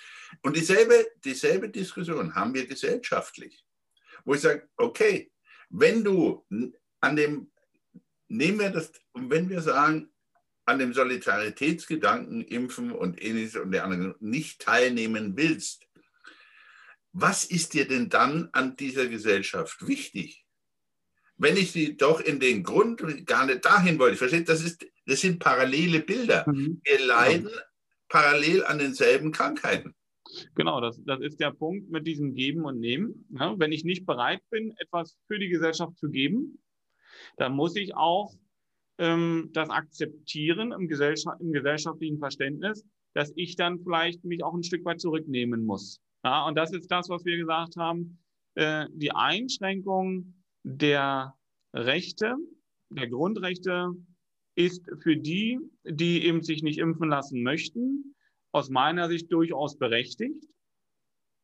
[0.42, 3.64] Und dieselbe, dieselbe Diskussion haben wir gesellschaftlich.
[4.24, 5.32] Wo ich sage, okay,
[5.70, 6.44] wenn du
[7.00, 7.50] an dem
[8.30, 10.08] nehmen wir das, und wenn wir sagen,
[10.64, 15.86] an dem Solidaritätsgedanken, Impfen und ähnliches und der anderen nicht teilnehmen willst,
[17.12, 20.39] was ist dir denn dann an dieser Gesellschaft wichtig?
[21.40, 25.22] Wenn ich sie doch in den Grund gar nicht dahin wollte, versteht, das, ist, das
[25.22, 26.44] sind parallele Bilder.
[26.46, 26.82] Mhm.
[26.84, 27.56] Wir leiden genau.
[28.10, 29.94] parallel an denselben Krankheiten.
[30.54, 33.26] Genau, das, das ist der Punkt mit diesem Geben und Nehmen.
[33.30, 36.62] Ja, wenn ich nicht bereit bin, etwas für die Gesellschaft zu geben,
[37.38, 38.34] dann muss ich auch
[38.98, 44.62] ähm, das akzeptieren im, Gesellschaft, im gesellschaftlichen Verständnis, dass ich dann vielleicht mich auch ein
[44.62, 46.02] Stück weit zurücknehmen muss.
[46.22, 48.18] Ja, und das ist das, was wir gesagt haben.
[48.56, 51.34] Äh, die Einschränkung der
[51.74, 52.36] Rechte,
[52.90, 53.90] der Grundrechte
[54.56, 58.14] ist für die, die eben sich nicht impfen lassen möchten,
[58.52, 60.44] aus meiner Sicht durchaus berechtigt.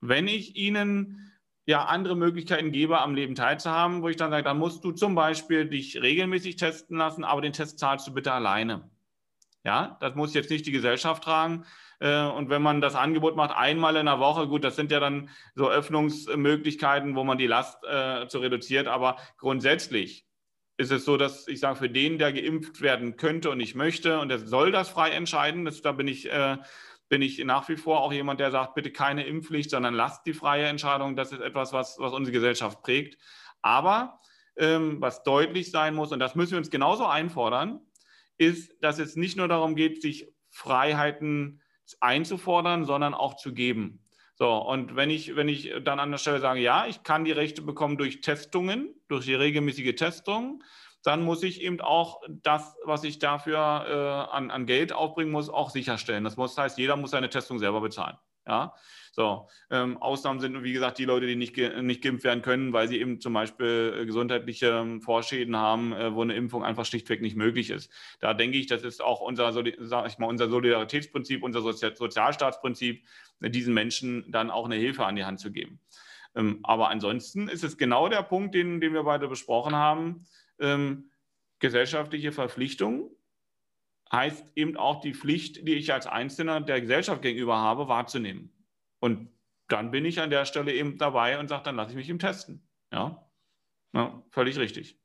[0.01, 1.33] Wenn ich ihnen
[1.67, 5.15] ja andere Möglichkeiten gebe, am Leben teilzuhaben, wo ich dann sage, dann musst du zum
[5.15, 8.91] Beispiel dich regelmäßig testen lassen, aber den Test zahlst du bitte alleine.
[9.67, 11.65] Ja, das muss jetzt nicht die Gesellschaft tragen.
[11.99, 15.01] Äh, und wenn man das Angebot macht, einmal in der Woche, gut, das sind ja
[15.01, 18.87] dann so Öffnungsmöglichkeiten, wo man die Last äh, zu reduziert.
[18.87, 20.25] Aber grundsätzlich
[20.77, 24.21] ist es so, dass ich sage, für den, der geimpft werden könnte und nicht möchte,
[24.21, 26.59] und der soll das frei entscheiden, das, da bin ich äh,
[27.09, 30.33] bin ich nach wie vor auch jemand, der sagt, bitte keine Impfpflicht, sondern lasst die
[30.33, 31.15] freie Entscheidung.
[31.15, 33.17] Das ist etwas, was, was unsere Gesellschaft prägt.
[33.63, 34.21] Aber
[34.57, 37.81] ähm, was deutlich sein muss, und das müssen wir uns genauso einfordern,
[38.39, 41.61] ist, dass es nicht nur darum geht, sich Freiheiten
[42.01, 44.03] einzufordern, sondern auch zu geben.
[44.35, 47.33] So, und wenn ich, wenn ich dann an der Stelle sage, ja, ich kann die
[47.33, 50.63] Rechte bekommen durch Testungen, durch die regelmäßige Testung,
[51.03, 55.49] dann muss ich eben auch das, was ich dafür äh, an, an, Geld aufbringen muss,
[55.49, 56.25] auch sicherstellen.
[56.25, 58.17] Das muss, heißt, jeder muss seine Testung selber bezahlen.
[58.47, 58.75] Ja,
[59.11, 59.49] so.
[59.71, 63.01] Ähm, Ausnahmen sind, wie gesagt, die Leute, die nicht, nicht geimpft werden können, weil sie
[63.01, 67.37] eben zum Beispiel äh, gesundheitliche ähm, Vorschäden haben, äh, wo eine Impfung einfach schlichtweg nicht
[67.37, 67.91] möglich ist.
[68.21, 73.05] Da denke ich, das ist auch unser, sag ich mal, unser Solidaritätsprinzip, unser Sozialstaatsprinzip,
[73.41, 75.81] diesen Menschen dann auch eine Hilfe an die Hand zu geben.
[76.37, 80.27] Ähm, aber ansonsten ist es genau der Punkt, den, den wir beide besprochen haben
[80.59, 81.11] ähm,
[81.59, 83.11] gesellschaftliche Verpflichtung
[84.13, 88.53] heißt eben auch die Pflicht, die ich als Einzelner der Gesellschaft gegenüber habe, wahrzunehmen.
[89.01, 89.31] Und
[89.69, 92.19] dann bin ich an der Stelle eben dabei und sage, dann lasse ich mich im
[92.19, 92.63] testen.
[92.93, 93.29] Ja,
[93.93, 94.99] ja völlig richtig.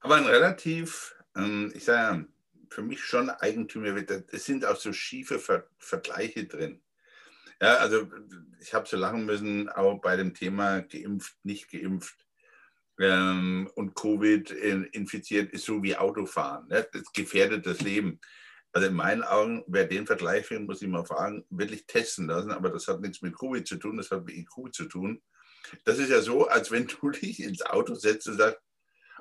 [0.00, 2.26] Aber ein relativ, ähm, ich sage
[2.68, 6.80] für mich schon eigentümlich, es sind auch so schiefe Ver Vergleiche drin.
[7.60, 8.10] Ja, also
[8.60, 12.21] ich habe so lachen müssen, auch bei dem Thema geimpft, nicht geimpft
[13.02, 16.68] ähm, und Covid infiziert ist so wie Autofahren.
[16.68, 16.86] Ne?
[16.92, 18.20] Das gefährdet das Leben.
[18.72, 22.52] Also in meinen Augen, wer den Vergleich will, muss ich mal fragen, wirklich testen lassen.
[22.52, 25.20] Aber das hat nichts mit Covid zu tun, das hat mit IQ zu tun.
[25.84, 28.58] Das ist ja so, als wenn du dich ins Auto setzt und sagst,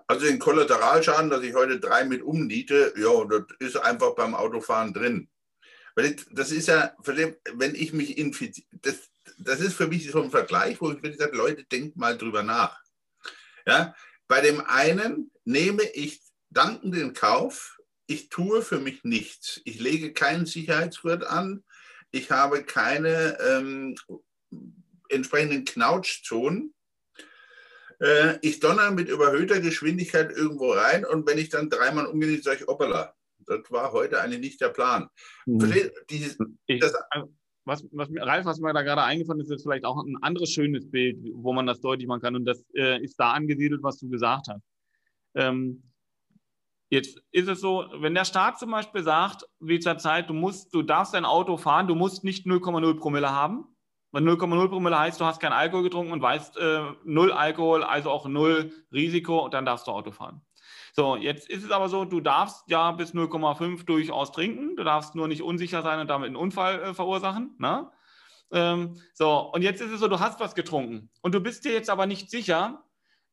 [0.08, 4.94] also den Kollateralschaden, dass ich heute drei mit umniete, ja, das ist einfach beim Autofahren
[4.94, 5.30] drin.
[5.96, 10.32] Weil das ist ja, wenn ich mich infiziere, das, das ist für mich so ein
[10.32, 12.80] Vergleich, wo ich wirklich sage, Leute, denkt mal drüber nach.
[13.66, 13.96] Ja?
[14.28, 19.62] Bei dem einen nehme ich dankend in Kauf, ich tue für mich nichts.
[19.64, 21.64] Ich lege keinen Sicherheitsgurt an.
[22.12, 23.96] Ich habe keine ähm,
[25.08, 26.74] entsprechenden Knautschzonen.
[28.02, 32.62] Äh, ich donner mit überhöhter Geschwindigkeit irgendwo rein und wenn ich dann dreimal umgehe, sage
[32.62, 35.08] ich, hoppala, das war heute eigentlich nicht der Plan.
[35.46, 35.92] Mhm.
[36.10, 36.94] Dieses, das,
[37.66, 40.90] was, was, Ralf, was mir da gerade eingefallen ist, ist vielleicht auch ein anderes schönes
[40.90, 42.36] Bild, wo man das deutlich machen kann.
[42.36, 44.64] Und das äh, ist da angesiedelt, was du gesagt hast.
[45.36, 45.84] Ähm,
[46.90, 50.74] jetzt ist es so, wenn der Staat zum Beispiel sagt, wie zur Zeit, du musst,
[50.74, 53.66] du darfst dein Auto fahren, du musst nicht 0,0 Promille haben.
[54.14, 58.10] Weil 0,0 Promille heißt, du hast keinen Alkohol getrunken und weißt äh, null Alkohol, also
[58.10, 60.42] auch null Risiko und dann darfst du Auto fahren.
[60.94, 65.16] So, jetzt ist es aber so, du darfst ja bis 0,5 durchaus trinken, du darfst
[65.16, 67.56] nur nicht unsicher sein und damit einen Unfall äh, verursachen.
[67.60, 67.90] Ne?
[68.52, 71.72] Ähm, so, und jetzt ist es so, du hast was getrunken und du bist dir
[71.72, 72.84] jetzt aber nicht sicher,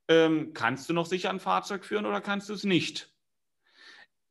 [0.07, 3.13] ähm, kannst du noch sicher ein Fahrzeug führen oder kannst du es nicht?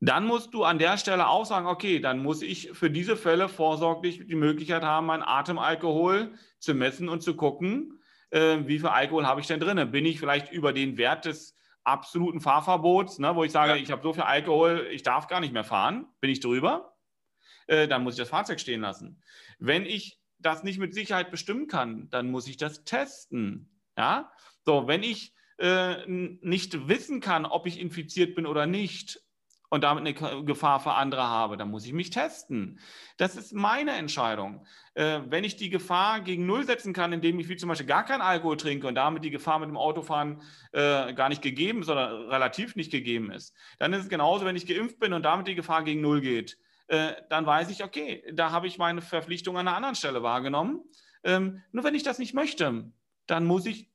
[0.00, 3.48] Dann musst du an der Stelle auch sagen, okay, dann muss ich für diese Fälle
[3.48, 9.26] vorsorglich die Möglichkeit haben, mein Atemalkohol zu messen und zu gucken, äh, wie viel Alkohol
[9.26, 9.90] habe ich denn drin?
[9.90, 11.57] Bin ich vielleicht über den Wert des
[11.88, 13.76] absoluten Fahrverbots, ne, wo ich sage, ja.
[13.76, 16.96] ich habe so viel Alkohol, ich darf gar nicht mehr fahren, bin ich drüber,
[17.66, 19.22] äh, dann muss ich das Fahrzeug stehen lassen.
[19.58, 23.80] Wenn ich das nicht mit Sicherheit bestimmen kann, dann muss ich das testen.
[23.96, 24.30] Ja?
[24.64, 29.20] So, wenn ich äh, nicht wissen kann, ob ich infiziert bin oder nicht,
[29.70, 32.80] und damit eine Gefahr für andere habe, dann muss ich mich testen.
[33.18, 34.66] Das ist meine Entscheidung.
[34.94, 38.04] Äh, wenn ich die Gefahr gegen Null setzen kann, indem ich wie zum Beispiel gar
[38.04, 42.28] keinen Alkohol trinke und damit die Gefahr mit dem Autofahren äh, gar nicht gegeben, sondern
[42.28, 45.54] relativ nicht gegeben ist, dann ist es genauso, wenn ich geimpft bin und damit die
[45.54, 46.58] Gefahr gegen Null geht.
[46.86, 50.80] Äh, dann weiß ich, okay, da habe ich meine Verpflichtung an einer anderen Stelle wahrgenommen.
[51.22, 52.90] Ähm, nur wenn ich das nicht möchte,
[53.26, 53.90] dann muss ich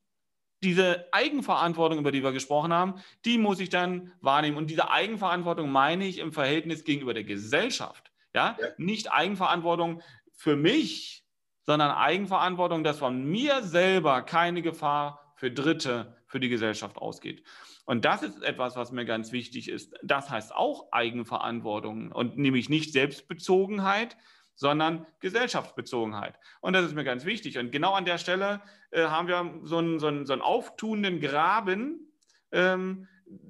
[0.64, 2.96] diese Eigenverantwortung, über die wir gesprochen haben,
[3.26, 4.58] die muss ich dann wahrnehmen.
[4.58, 8.12] Und diese Eigenverantwortung meine ich im Verhältnis gegenüber der Gesellschaft.
[8.34, 8.58] Ja?
[8.60, 8.68] ja.
[8.78, 11.26] Nicht Eigenverantwortung für mich,
[11.66, 17.44] sondern Eigenverantwortung, dass von mir selber keine Gefahr für Dritte, für die Gesellschaft ausgeht.
[17.86, 19.94] Und das ist etwas, was mir ganz wichtig ist.
[20.04, 24.16] Das heißt auch Eigenverantwortung und nämlich nicht Selbstbezogenheit,
[24.56, 26.40] sondern Gesellschaftsbezogenheit.
[26.62, 27.58] Und das ist mir ganz wichtig.
[27.58, 28.62] Und genau an der Stelle
[28.94, 32.12] äh, haben wir so einen, so, einen, so einen auftuenden Graben,
[32.52, 33.08] ähm,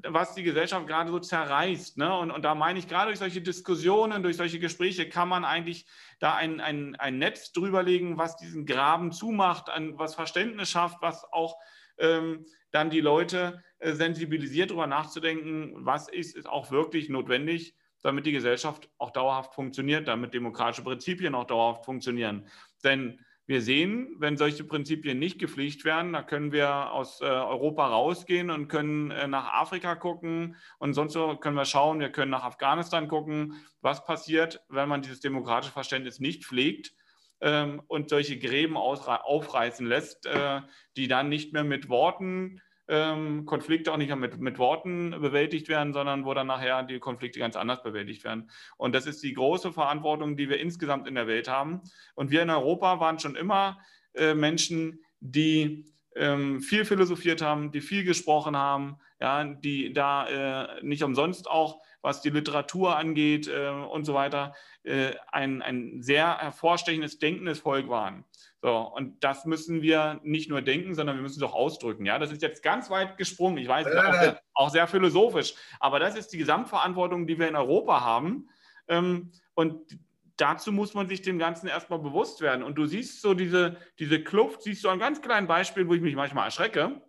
[0.07, 1.97] was die Gesellschaft gerade so zerreißt.
[1.97, 2.17] Ne?
[2.17, 5.85] Und, und da meine ich, gerade durch solche Diskussionen, durch solche Gespräche kann man eigentlich
[6.19, 11.25] da ein, ein, ein Netz drüberlegen, was diesen Graben zumacht, ein, was Verständnis schafft, was
[11.33, 11.57] auch
[11.97, 18.25] ähm, dann die Leute äh, sensibilisiert, darüber nachzudenken, was ist, ist auch wirklich notwendig damit
[18.25, 22.47] die Gesellschaft auch dauerhaft funktioniert, damit demokratische Prinzipien auch dauerhaft funktionieren.
[22.83, 27.87] Denn wir sehen, wenn solche Prinzipien nicht gepflegt werden, da können wir aus äh, Europa
[27.87, 32.31] rausgehen und können äh, nach Afrika gucken und sonst so können wir schauen, wir können
[32.31, 36.93] nach Afghanistan gucken, was passiert, wenn man dieses demokratische Verständnis nicht pflegt
[37.41, 40.61] ähm, und solche Gräben aufreißen lässt, äh,
[40.95, 45.93] die dann nicht mehr mit Worten ähm, Konflikte auch nicht mit, mit Worten bewältigt werden,
[45.93, 48.49] sondern wo dann nachher die Konflikte ganz anders bewältigt werden.
[48.77, 51.81] Und das ist die große Verantwortung, die wir insgesamt in der Welt haben.
[52.15, 53.79] Und wir in Europa waren schon immer
[54.13, 60.83] äh, Menschen, die ähm, viel philosophiert haben, die viel gesprochen haben, ja, die da äh,
[60.83, 66.37] nicht umsonst auch, was die Literatur angeht äh, und so weiter, äh, ein, ein sehr
[66.37, 68.25] hervorstechendes, denkendes Volk waren.
[68.63, 72.05] So, und das müssen wir nicht nur denken, sondern wir müssen es auch ausdrücken.
[72.05, 73.57] Ja, das ist jetzt ganz weit gesprungen.
[73.57, 75.53] Ich weiß, auch sehr, auch sehr philosophisch.
[75.81, 78.47] Aber das ist die Gesamtverantwortung, die wir in Europa haben.
[78.87, 79.99] Ähm, und
[80.37, 82.63] dazu muss man sich dem Ganzen erstmal bewusst werden.
[82.63, 86.01] Und du siehst so diese, diese Kluft, siehst du an ganz kleinen Beispielen, wo ich
[86.01, 87.01] mich manchmal erschrecke.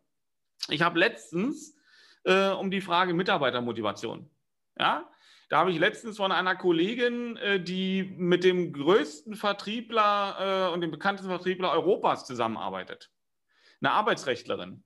[0.71, 1.77] Ich habe letztens
[2.25, 4.29] äh, um die Frage Mitarbeitermotivation.
[4.77, 5.09] Ja,
[5.49, 10.81] da habe ich letztens von einer Kollegin, äh, die mit dem größten Vertriebler äh, und
[10.81, 13.11] dem bekanntesten Vertriebler Europas zusammenarbeitet.
[13.81, 14.85] Eine Arbeitsrechtlerin.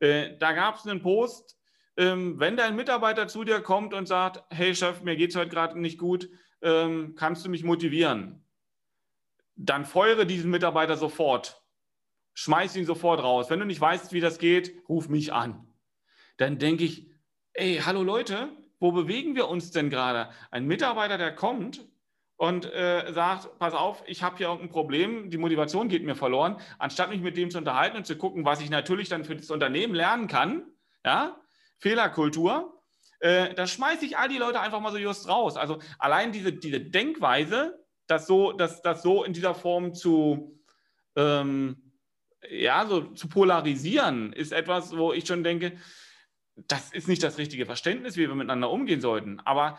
[0.00, 1.56] Äh, da gab es einen Post,
[1.96, 5.50] ähm, wenn dein Mitarbeiter zu dir kommt und sagt, hey Chef, mir geht es heute
[5.50, 6.28] gerade nicht gut,
[6.62, 8.44] ähm, kannst du mich motivieren?
[9.54, 11.62] Dann feuere diesen Mitarbeiter sofort.
[12.32, 13.48] Schmeiß ihn sofort raus.
[13.48, 15.72] Wenn du nicht weißt, wie das geht, ruf mich an.
[16.36, 17.08] Dann denke ich,
[17.52, 18.50] ey, hallo Leute,
[18.84, 20.28] wo bewegen wir uns denn gerade?
[20.50, 21.80] Ein Mitarbeiter, der kommt
[22.36, 26.58] und äh, sagt, pass auf, ich habe hier irgendein Problem, die Motivation geht mir verloren,
[26.78, 29.50] anstatt mich mit dem zu unterhalten und zu gucken, was ich natürlich dann für das
[29.50, 30.64] Unternehmen lernen kann,
[31.02, 31.40] ja,
[31.78, 32.78] Fehlerkultur,
[33.20, 35.56] äh, da schmeiße ich all die Leute einfach mal so just raus.
[35.56, 40.60] Also allein diese, diese Denkweise, das so, das, das so in dieser Form zu,
[41.16, 41.90] ähm,
[42.50, 45.72] ja, so zu polarisieren, ist etwas, wo ich schon denke,
[46.56, 49.40] das ist nicht das richtige Verständnis, wie wir miteinander umgehen sollten.
[49.40, 49.78] Aber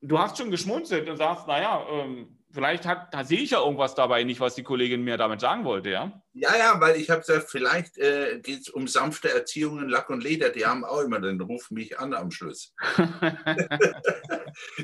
[0.00, 3.94] du hast schon geschmunzelt und sagst, naja, ähm, vielleicht hat, da sehe ich ja irgendwas
[3.94, 6.22] dabei nicht, was die Kollegin mir damit sagen wollte, ja?
[6.34, 10.10] Ja, ja, weil ich habe gesagt, vielleicht äh, geht es um sanfte Erziehung in Lack
[10.10, 10.50] und Leder.
[10.50, 12.74] Die haben auch immer den Ruf mich an am Schluss.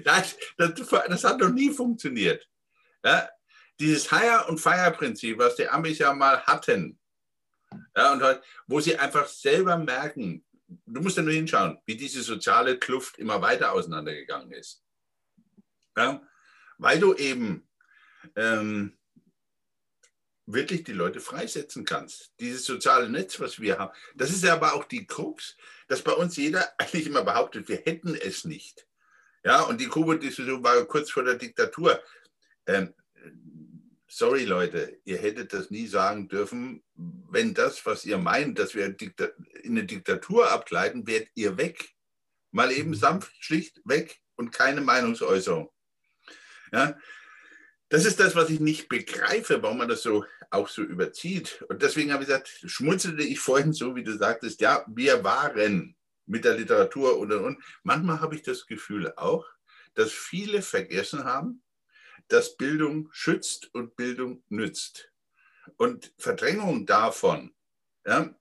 [0.05, 0.75] das, das,
[1.09, 2.49] das, hat noch nie funktioniert.
[3.05, 3.29] Ja?
[3.79, 6.99] Dieses Hire- und Fire-Prinzip, was die Amis ja mal hatten,
[7.95, 10.43] ja, und halt, wo sie einfach selber merken,
[10.89, 14.83] du musst ja nur hinschauen, wie diese soziale Kluft immer weiter auseinandergegangen ist.
[15.97, 16.23] Ja?
[16.79, 17.69] Weil du eben
[18.37, 18.99] ähm,
[20.47, 22.33] wirklich die Leute freisetzen kannst.
[22.41, 25.57] Dieses soziale Netz, was wir haben, das ist ja aber auch die Krux,
[25.89, 28.87] dass bei uns jeder eigentlich immer behauptet, wir hätten es nicht.
[29.45, 32.03] Ja, und die Kuba-Diskussion war kurz vor der Diktatur.
[32.67, 32.93] Ähm,
[34.09, 38.87] sorry Leute, ihr hättet das nie sagen dürfen, wenn das, was ihr meint, dass wir
[38.87, 39.15] in
[39.65, 41.95] eine Diktatur abgleiten, werdet ihr weg.
[42.51, 42.95] Mal eben mhm.
[42.95, 45.71] sanft, schlicht weg und keine Meinungsäußerung.
[46.73, 46.99] Ja?
[47.91, 51.65] Das ist das, was ich nicht begreife, warum man das so auch so überzieht.
[51.69, 55.95] Und deswegen habe ich gesagt, schmunzelte ich vorhin so, wie du sagtest, ja, wir waren
[56.27, 57.65] mit der Literatur und und und.
[57.83, 59.47] Manchmal habe ich das Gefühl auch,
[59.95, 61.63] dass viele vergessen haben,
[62.29, 65.11] dass Bildung schützt und Bildung nützt.
[65.77, 67.55] Und Verdrängung davon,
[68.07, 68.35] ja,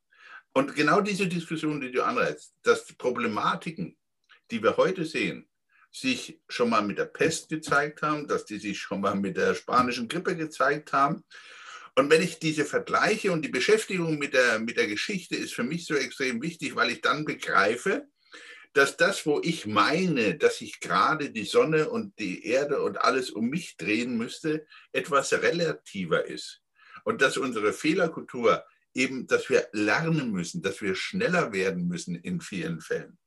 [0.53, 3.95] und genau diese Diskussion, die du anreizt, dass Problematiken,
[4.49, 5.47] die wir heute sehen,
[5.91, 9.55] sich schon mal mit der Pest gezeigt haben, dass die sich schon mal mit der
[9.55, 11.23] spanischen Grippe gezeigt haben.
[11.95, 15.63] Und wenn ich diese Vergleiche und die Beschäftigung mit der, mit der Geschichte ist für
[15.63, 18.07] mich so extrem wichtig, weil ich dann begreife,
[18.73, 23.31] dass das, wo ich meine, dass ich gerade die Sonne und die Erde und alles
[23.31, 26.61] um mich drehen müsste, etwas relativer ist.
[27.03, 32.41] Und dass unsere Fehlerkultur eben, dass wir lernen müssen, dass wir schneller werden müssen in
[32.41, 33.17] vielen Fällen.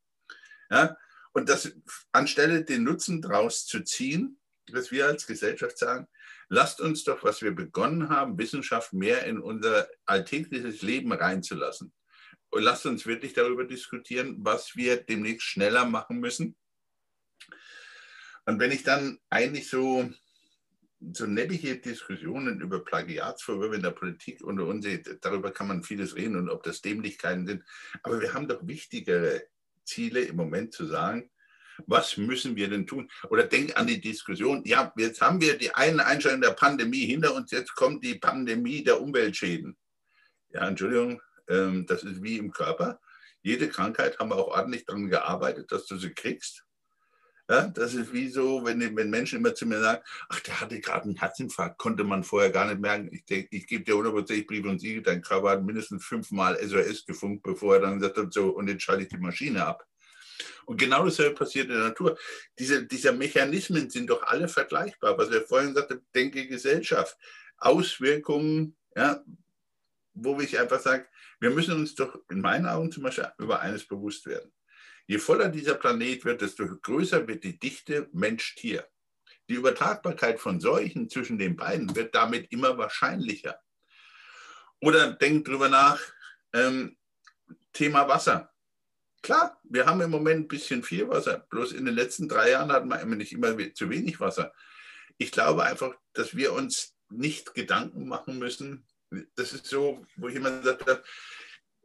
[0.70, 0.96] Ja?
[1.32, 1.72] Und das
[2.12, 6.06] anstelle den Nutzen daraus zu ziehen, dass wir als Gesellschaft sagen,
[6.48, 11.92] lasst uns doch, was wir begonnen haben, Wissenschaft mehr in unser alltägliches Leben reinzulassen.
[12.50, 16.56] Und lasst uns wirklich darüber diskutieren, was wir demnächst schneller machen müssen.
[18.44, 20.10] Und wenn ich dann eigentlich so,
[21.12, 26.16] so nebbige Diskussionen über Plagiatsvorwürfe in der Politik unter uns sehe, darüber kann man vieles
[26.16, 27.64] reden und ob das Dämlichkeiten sind.
[28.02, 29.44] Aber wir haben doch wichtigere
[29.84, 31.30] Ziele im Moment zu sagen,
[31.86, 33.10] was müssen wir denn tun?
[33.28, 37.34] Oder denk an die Diskussion, ja, jetzt haben wir die einen Einstellung der Pandemie hinter
[37.34, 39.76] uns, jetzt kommt die Pandemie der Umweltschäden.
[40.50, 41.20] Ja, Entschuldigung,
[41.50, 43.00] ähm, das ist wie im Körper.
[43.42, 46.64] Jede Krankheit haben wir auch ordentlich daran gearbeitet, dass du sie kriegst.
[47.48, 50.78] Ja, das ist wie so, wenn, wenn Menschen immer zu mir sagen, ach, der hatte
[50.78, 53.10] gerade einen Herzinfarkt, konnte man vorher gar nicht merken.
[53.10, 57.42] Ich, ich gebe dir hundertprozentig Brief und Siegel, dein Körper hat mindestens fünfmal SOS gefunkt,
[57.42, 59.84] bevor er dann gesagt hat, so, und jetzt schalte ich die Maschine ab.
[60.64, 62.16] Und genau dasselbe passiert in der Natur.
[62.56, 65.18] Diese, diese Mechanismen sind doch alle vergleichbar.
[65.18, 67.16] Was wir vorhin sagten, denke Gesellschaft,
[67.56, 69.24] Auswirkungen, ja,
[70.14, 71.06] wo ich einfach sage,
[71.38, 74.52] wir müssen uns doch in meinen Augen zum Beispiel über eines bewusst werden.
[75.06, 78.86] Je voller dieser Planet wird, desto größer wird die Dichte Mensch-Tier.
[79.48, 83.60] Die Übertragbarkeit von Seuchen zwischen den beiden wird damit immer wahrscheinlicher.
[84.80, 86.00] Oder denkt drüber nach,
[86.52, 86.96] ähm,
[87.72, 88.52] Thema Wasser.
[89.22, 91.46] Klar, wir haben im Moment ein bisschen viel Wasser.
[91.50, 94.52] Bloß in den letzten drei Jahren hatten wir nicht immer zu wenig Wasser.
[95.18, 98.86] Ich glaube einfach, dass wir uns nicht Gedanken machen müssen.
[99.34, 101.02] Das ist so, wo gesagt habe,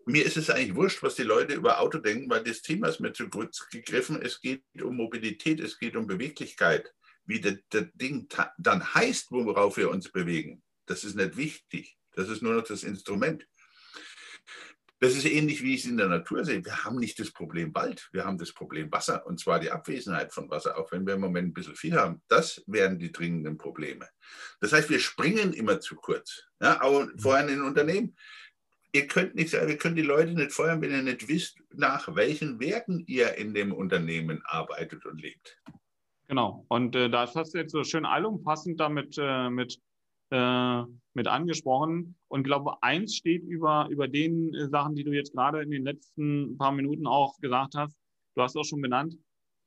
[0.06, 3.00] mir ist es eigentlich wurscht, was die Leute über Auto denken, weil das Thema ist
[3.00, 4.22] mir zu kurz gegriffen.
[4.22, 6.94] Es geht um Mobilität, es geht um Beweglichkeit.
[7.26, 8.28] Wie das, das Ding
[8.60, 11.98] dann heißt, worauf wir uns bewegen, das ist nicht wichtig.
[12.12, 13.48] Das ist nur noch das Instrument.
[15.06, 16.66] Das ist ähnlich, wie ich es in der Natur sehe.
[16.66, 20.34] Wir haben nicht das Problem Wald, wir haben das Problem Wasser, und zwar die Abwesenheit
[20.34, 22.24] von Wasser, auch wenn wir im Moment ein bisschen viel haben.
[22.28, 24.10] Das wären die dringenden Probleme.
[24.62, 26.46] Das heißt, wir springen immer zu kurz.
[26.60, 28.16] Ja, auch vorhin in Unternehmen
[28.94, 32.16] ihr könnt nicht sagen, wir können die Leute nicht feuern, wenn ihr nicht wisst, nach
[32.16, 35.62] welchen Werten ihr in dem Unternehmen arbeitet und lebt.
[36.28, 36.66] Genau.
[36.70, 39.80] Und äh, das hast du jetzt so schön allumfassend damit äh, mit,
[40.32, 42.16] äh, mit angesprochen.
[42.28, 45.84] Und glaube, eins steht über, über den äh, Sachen, die du jetzt gerade in den
[45.84, 47.98] letzten paar Minuten auch gesagt hast.
[48.36, 49.18] Du hast auch schon genannt,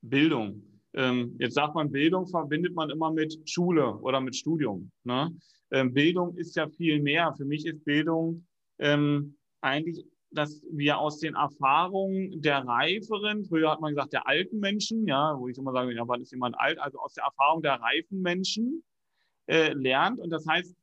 [0.02, 0.62] Bildung.
[0.94, 4.90] Ähm, jetzt sagt man, Bildung verbindet man immer mit Schule oder mit Studium.
[5.04, 5.30] Ne?
[5.70, 7.32] Ähm, Bildung ist ja viel mehr.
[7.36, 8.46] Für mich ist Bildung
[8.78, 14.59] ähm, eigentlich, dass wir aus den Erfahrungen der Reiferen, früher hat man gesagt, der alten
[14.61, 17.62] Menschen, ja, wo ich immer sage, ja, wann ist jemand alt, also aus der Erfahrung
[17.62, 18.82] der reifen Menschen
[19.49, 20.20] äh, lernt.
[20.20, 20.74] Und das heißt,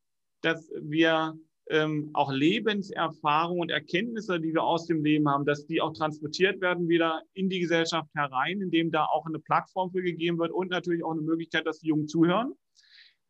[0.41, 1.37] dass wir
[1.69, 6.61] ähm, auch Lebenserfahrungen und Erkenntnisse, die wir aus dem Leben haben, dass die auch transportiert
[6.61, 10.69] werden wieder in die Gesellschaft herein, indem da auch eine Plattform für gegeben wird und
[10.69, 12.53] natürlich auch eine Möglichkeit, dass die Jungen zuhören.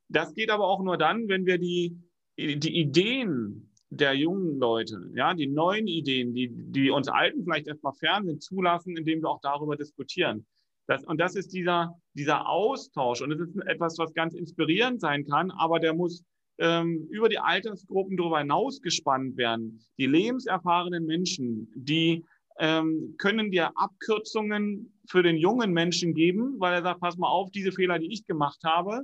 [0.10, 1.98] Das geht aber auch nur dann, wenn wir die,
[2.38, 7.94] die Ideen der jungen Leute, ja, die neuen Ideen, die, die uns Alten vielleicht erstmal
[7.94, 10.46] fern sind, zulassen, indem wir auch darüber diskutieren.
[10.88, 13.22] Das, und das ist dieser, dieser Austausch.
[13.22, 16.24] Und es ist etwas, was ganz inspirierend sein kann, aber der muss
[16.58, 19.80] ähm, über die Altersgruppen darüber hinaus gespannt werden.
[19.98, 22.24] Die lebenserfahrenen Menschen, die
[22.60, 27.52] ähm, können dir Abkürzungen für den jungen Menschen geben, weil er sagt, pass mal auf,
[27.52, 29.02] diese Fehler, die ich gemacht habe,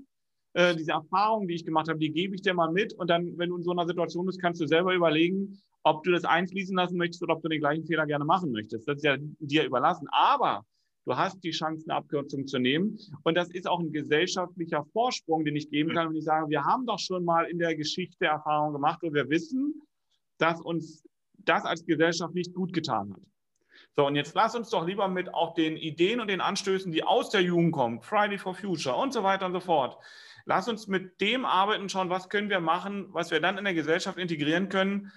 [0.54, 2.94] äh, diese Erfahrung, die ich gemacht habe, die gebe ich dir mal mit.
[2.94, 6.12] Und dann, wenn du in so einer Situation bist, kannst du selber überlegen, ob du
[6.12, 8.88] das einfließen lassen möchtest oder ob du den gleichen Fehler gerne machen möchtest.
[8.88, 10.08] Das ist ja dir überlassen.
[10.12, 10.66] Aber
[11.06, 12.98] du hast die Chance, eine Abkürzung zu nehmen.
[13.24, 16.08] Und das ist auch ein gesellschaftlicher Vorsprung, den ich geben kann.
[16.08, 19.30] Und ich sage, wir haben doch schon mal in der Geschichte Erfahrungen gemacht und wir
[19.30, 19.82] wissen,
[20.38, 21.04] dass uns
[21.40, 23.22] das als Gesellschaft nicht gut getan hat.
[23.96, 27.04] So, und jetzt lass uns doch lieber mit auch den Ideen und den Anstößen, die
[27.04, 29.98] aus der Jugend kommen, Friday for Future und so weiter und so fort,
[30.46, 33.74] Lass uns mit dem arbeiten schauen, was können wir machen, was wir dann in der
[33.74, 35.12] Gesellschaft integrieren können,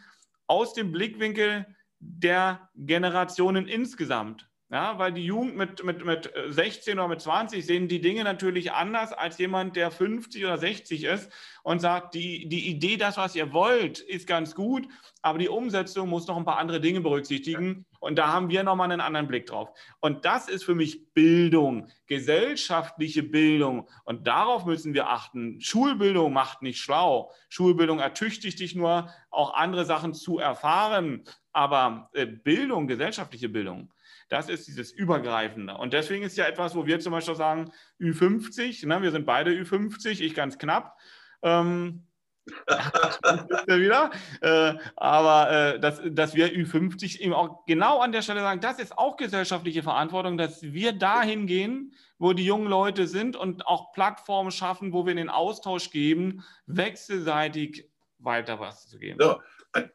[0.47, 1.66] aus dem Blickwinkel
[1.99, 4.49] der Generationen insgesamt.
[4.75, 8.72] Ja, weil die Jugend mit, mit, mit 16 oder mit 20 sehen die Dinge natürlich
[8.72, 11.31] anders als jemand, der 50 oder 60 ist
[11.62, 14.89] und sagt, die, die Idee, das, was ihr wollt, ist ganz gut,
[15.22, 17.87] aber die Umsetzung muss noch ein paar andere Dinge berücksichtigen.
[18.01, 19.68] Und da haben wir nochmal einen anderen Blick drauf.
[20.01, 23.89] Und das ist für mich Bildung, gesellschaftliche Bildung.
[24.03, 25.61] Und darauf müssen wir achten.
[25.61, 27.31] Schulbildung macht nicht schlau.
[27.49, 31.22] Schulbildung ertüchtigt dich nur, auch andere Sachen zu erfahren.
[31.53, 33.94] Aber äh, Bildung, gesellschaftliche Bildung,
[34.35, 35.76] das ist dieses Übergreifende.
[35.76, 37.70] Und deswegen ist ja etwas, wo wir zum Beispiel sagen,
[38.01, 40.99] Ü50, ne, wir sind beide Ü50, ich ganz knapp.
[41.43, 42.03] Ähm,
[43.68, 44.11] wieder.
[44.41, 48.80] Äh, aber äh, dass, dass wir Ü50 eben auch genau an der Stelle sagen, das
[48.80, 53.93] ist auch gesellschaftliche Verantwortung, dass wir dahin gehen, wo die jungen Leute sind und auch
[53.93, 59.18] Plattformen schaffen, wo wir den Austausch geben, wechselseitig weiter was zu geben.
[59.20, 59.41] So,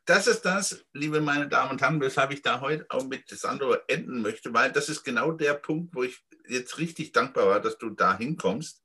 [0.06, 3.78] das ist das, liebe meine Damen und Herren, weshalb ich da heute auch mit Sandro
[3.88, 7.78] enden möchte, weil das ist genau der Punkt, wo ich jetzt richtig dankbar war, dass
[7.78, 8.84] du da hinkommst,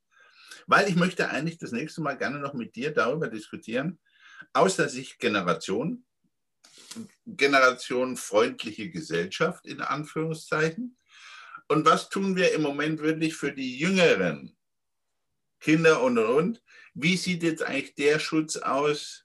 [0.66, 3.99] weil ich möchte eigentlich das nächste Mal gerne noch mit dir darüber diskutieren,
[4.53, 6.05] aus der Sicht Generation,
[7.26, 10.97] generationenfreundliche Gesellschaft in Anführungszeichen.
[11.66, 14.57] Und was tun wir im Moment wirklich für die jüngeren
[15.61, 16.62] Kinder und und und?
[16.92, 19.24] Wie sieht jetzt eigentlich der Schutz aus,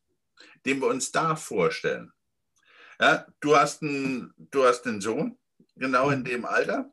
[0.65, 2.11] den wir uns da vorstellen.
[2.99, 5.37] Ja, du, hast einen, du hast einen Sohn,
[5.75, 6.91] genau in dem Alter.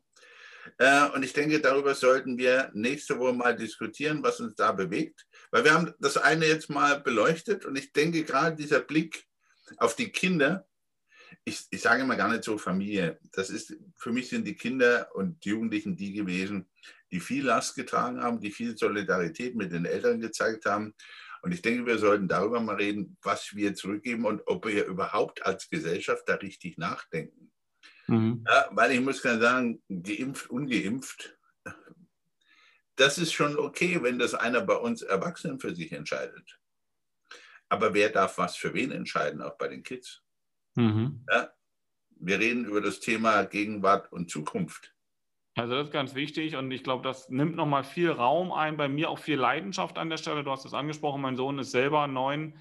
[0.77, 5.25] Äh, und ich denke, darüber sollten wir nächste Woche mal diskutieren, was uns da bewegt.
[5.51, 9.25] Weil wir haben das eine jetzt mal beleuchtet und ich denke gerade dieser Blick
[9.77, 10.67] auf die Kinder,
[11.43, 15.09] ich, ich sage immer gar nicht so Familie, das ist, für mich sind die Kinder
[15.13, 16.69] und die Jugendlichen die gewesen,
[17.11, 20.93] die viel Last getragen haben, die viel Solidarität mit den Eltern gezeigt haben
[21.41, 25.45] und ich denke, wir sollten darüber mal reden, was wir zurückgeben und ob wir überhaupt
[25.45, 27.51] als Gesellschaft da richtig nachdenken.
[28.07, 28.45] Mhm.
[28.47, 31.37] Ja, weil ich muss ganz sagen, geimpft, ungeimpft,
[32.95, 36.59] das ist schon okay, wenn das einer bei uns Erwachsenen für sich entscheidet.
[37.69, 40.23] Aber wer darf was für wen entscheiden, auch bei den Kids?
[40.75, 41.25] Mhm.
[41.29, 41.53] Ja,
[42.19, 44.95] wir reden über das Thema Gegenwart und Zukunft.
[45.57, 48.87] Also das ist ganz wichtig und ich glaube, das nimmt nochmal viel Raum ein, bei
[48.87, 50.43] mir auch viel Leidenschaft an der Stelle.
[50.43, 52.53] Du hast es angesprochen, mein Sohn ist selber neun,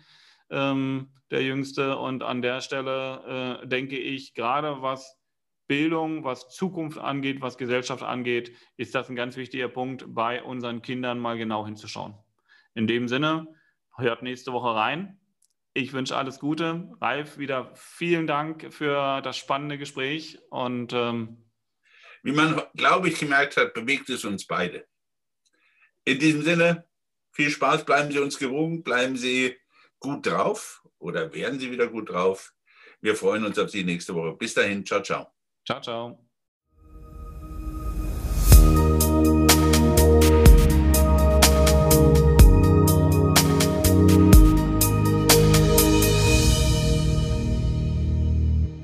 [0.48, 5.20] ähm, der Jüngste und an der Stelle äh, denke ich, gerade was
[5.66, 10.80] Bildung, was Zukunft angeht, was Gesellschaft angeht, ist das ein ganz wichtiger Punkt, bei unseren
[10.80, 12.14] Kindern mal genau hinzuschauen.
[12.74, 13.46] In dem Sinne,
[13.96, 15.20] hört nächste Woche rein.
[15.74, 16.88] Ich wünsche alles Gute.
[17.02, 21.45] Ralf, wieder vielen Dank für das spannende Gespräch und ähm,
[22.26, 24.84] wie man, glaube ich, gemerkt hat, bewegt es uns beide.
[26.04, 26.84] In diesem Sinne,
[27.30, 29.56] viel Spaß, bleiben Sie uns gewogen, bleiben Sie
[30.00, 32.52] gut drauf oder werden Sie wieder gut drauf.
[33.00, 34.32] Wir freuen uns auf Sie nächste Woche.
[34.32, 35.32] Bis dahin, ciao, ciao.
[35.64, 36.25] Ciao, ciao.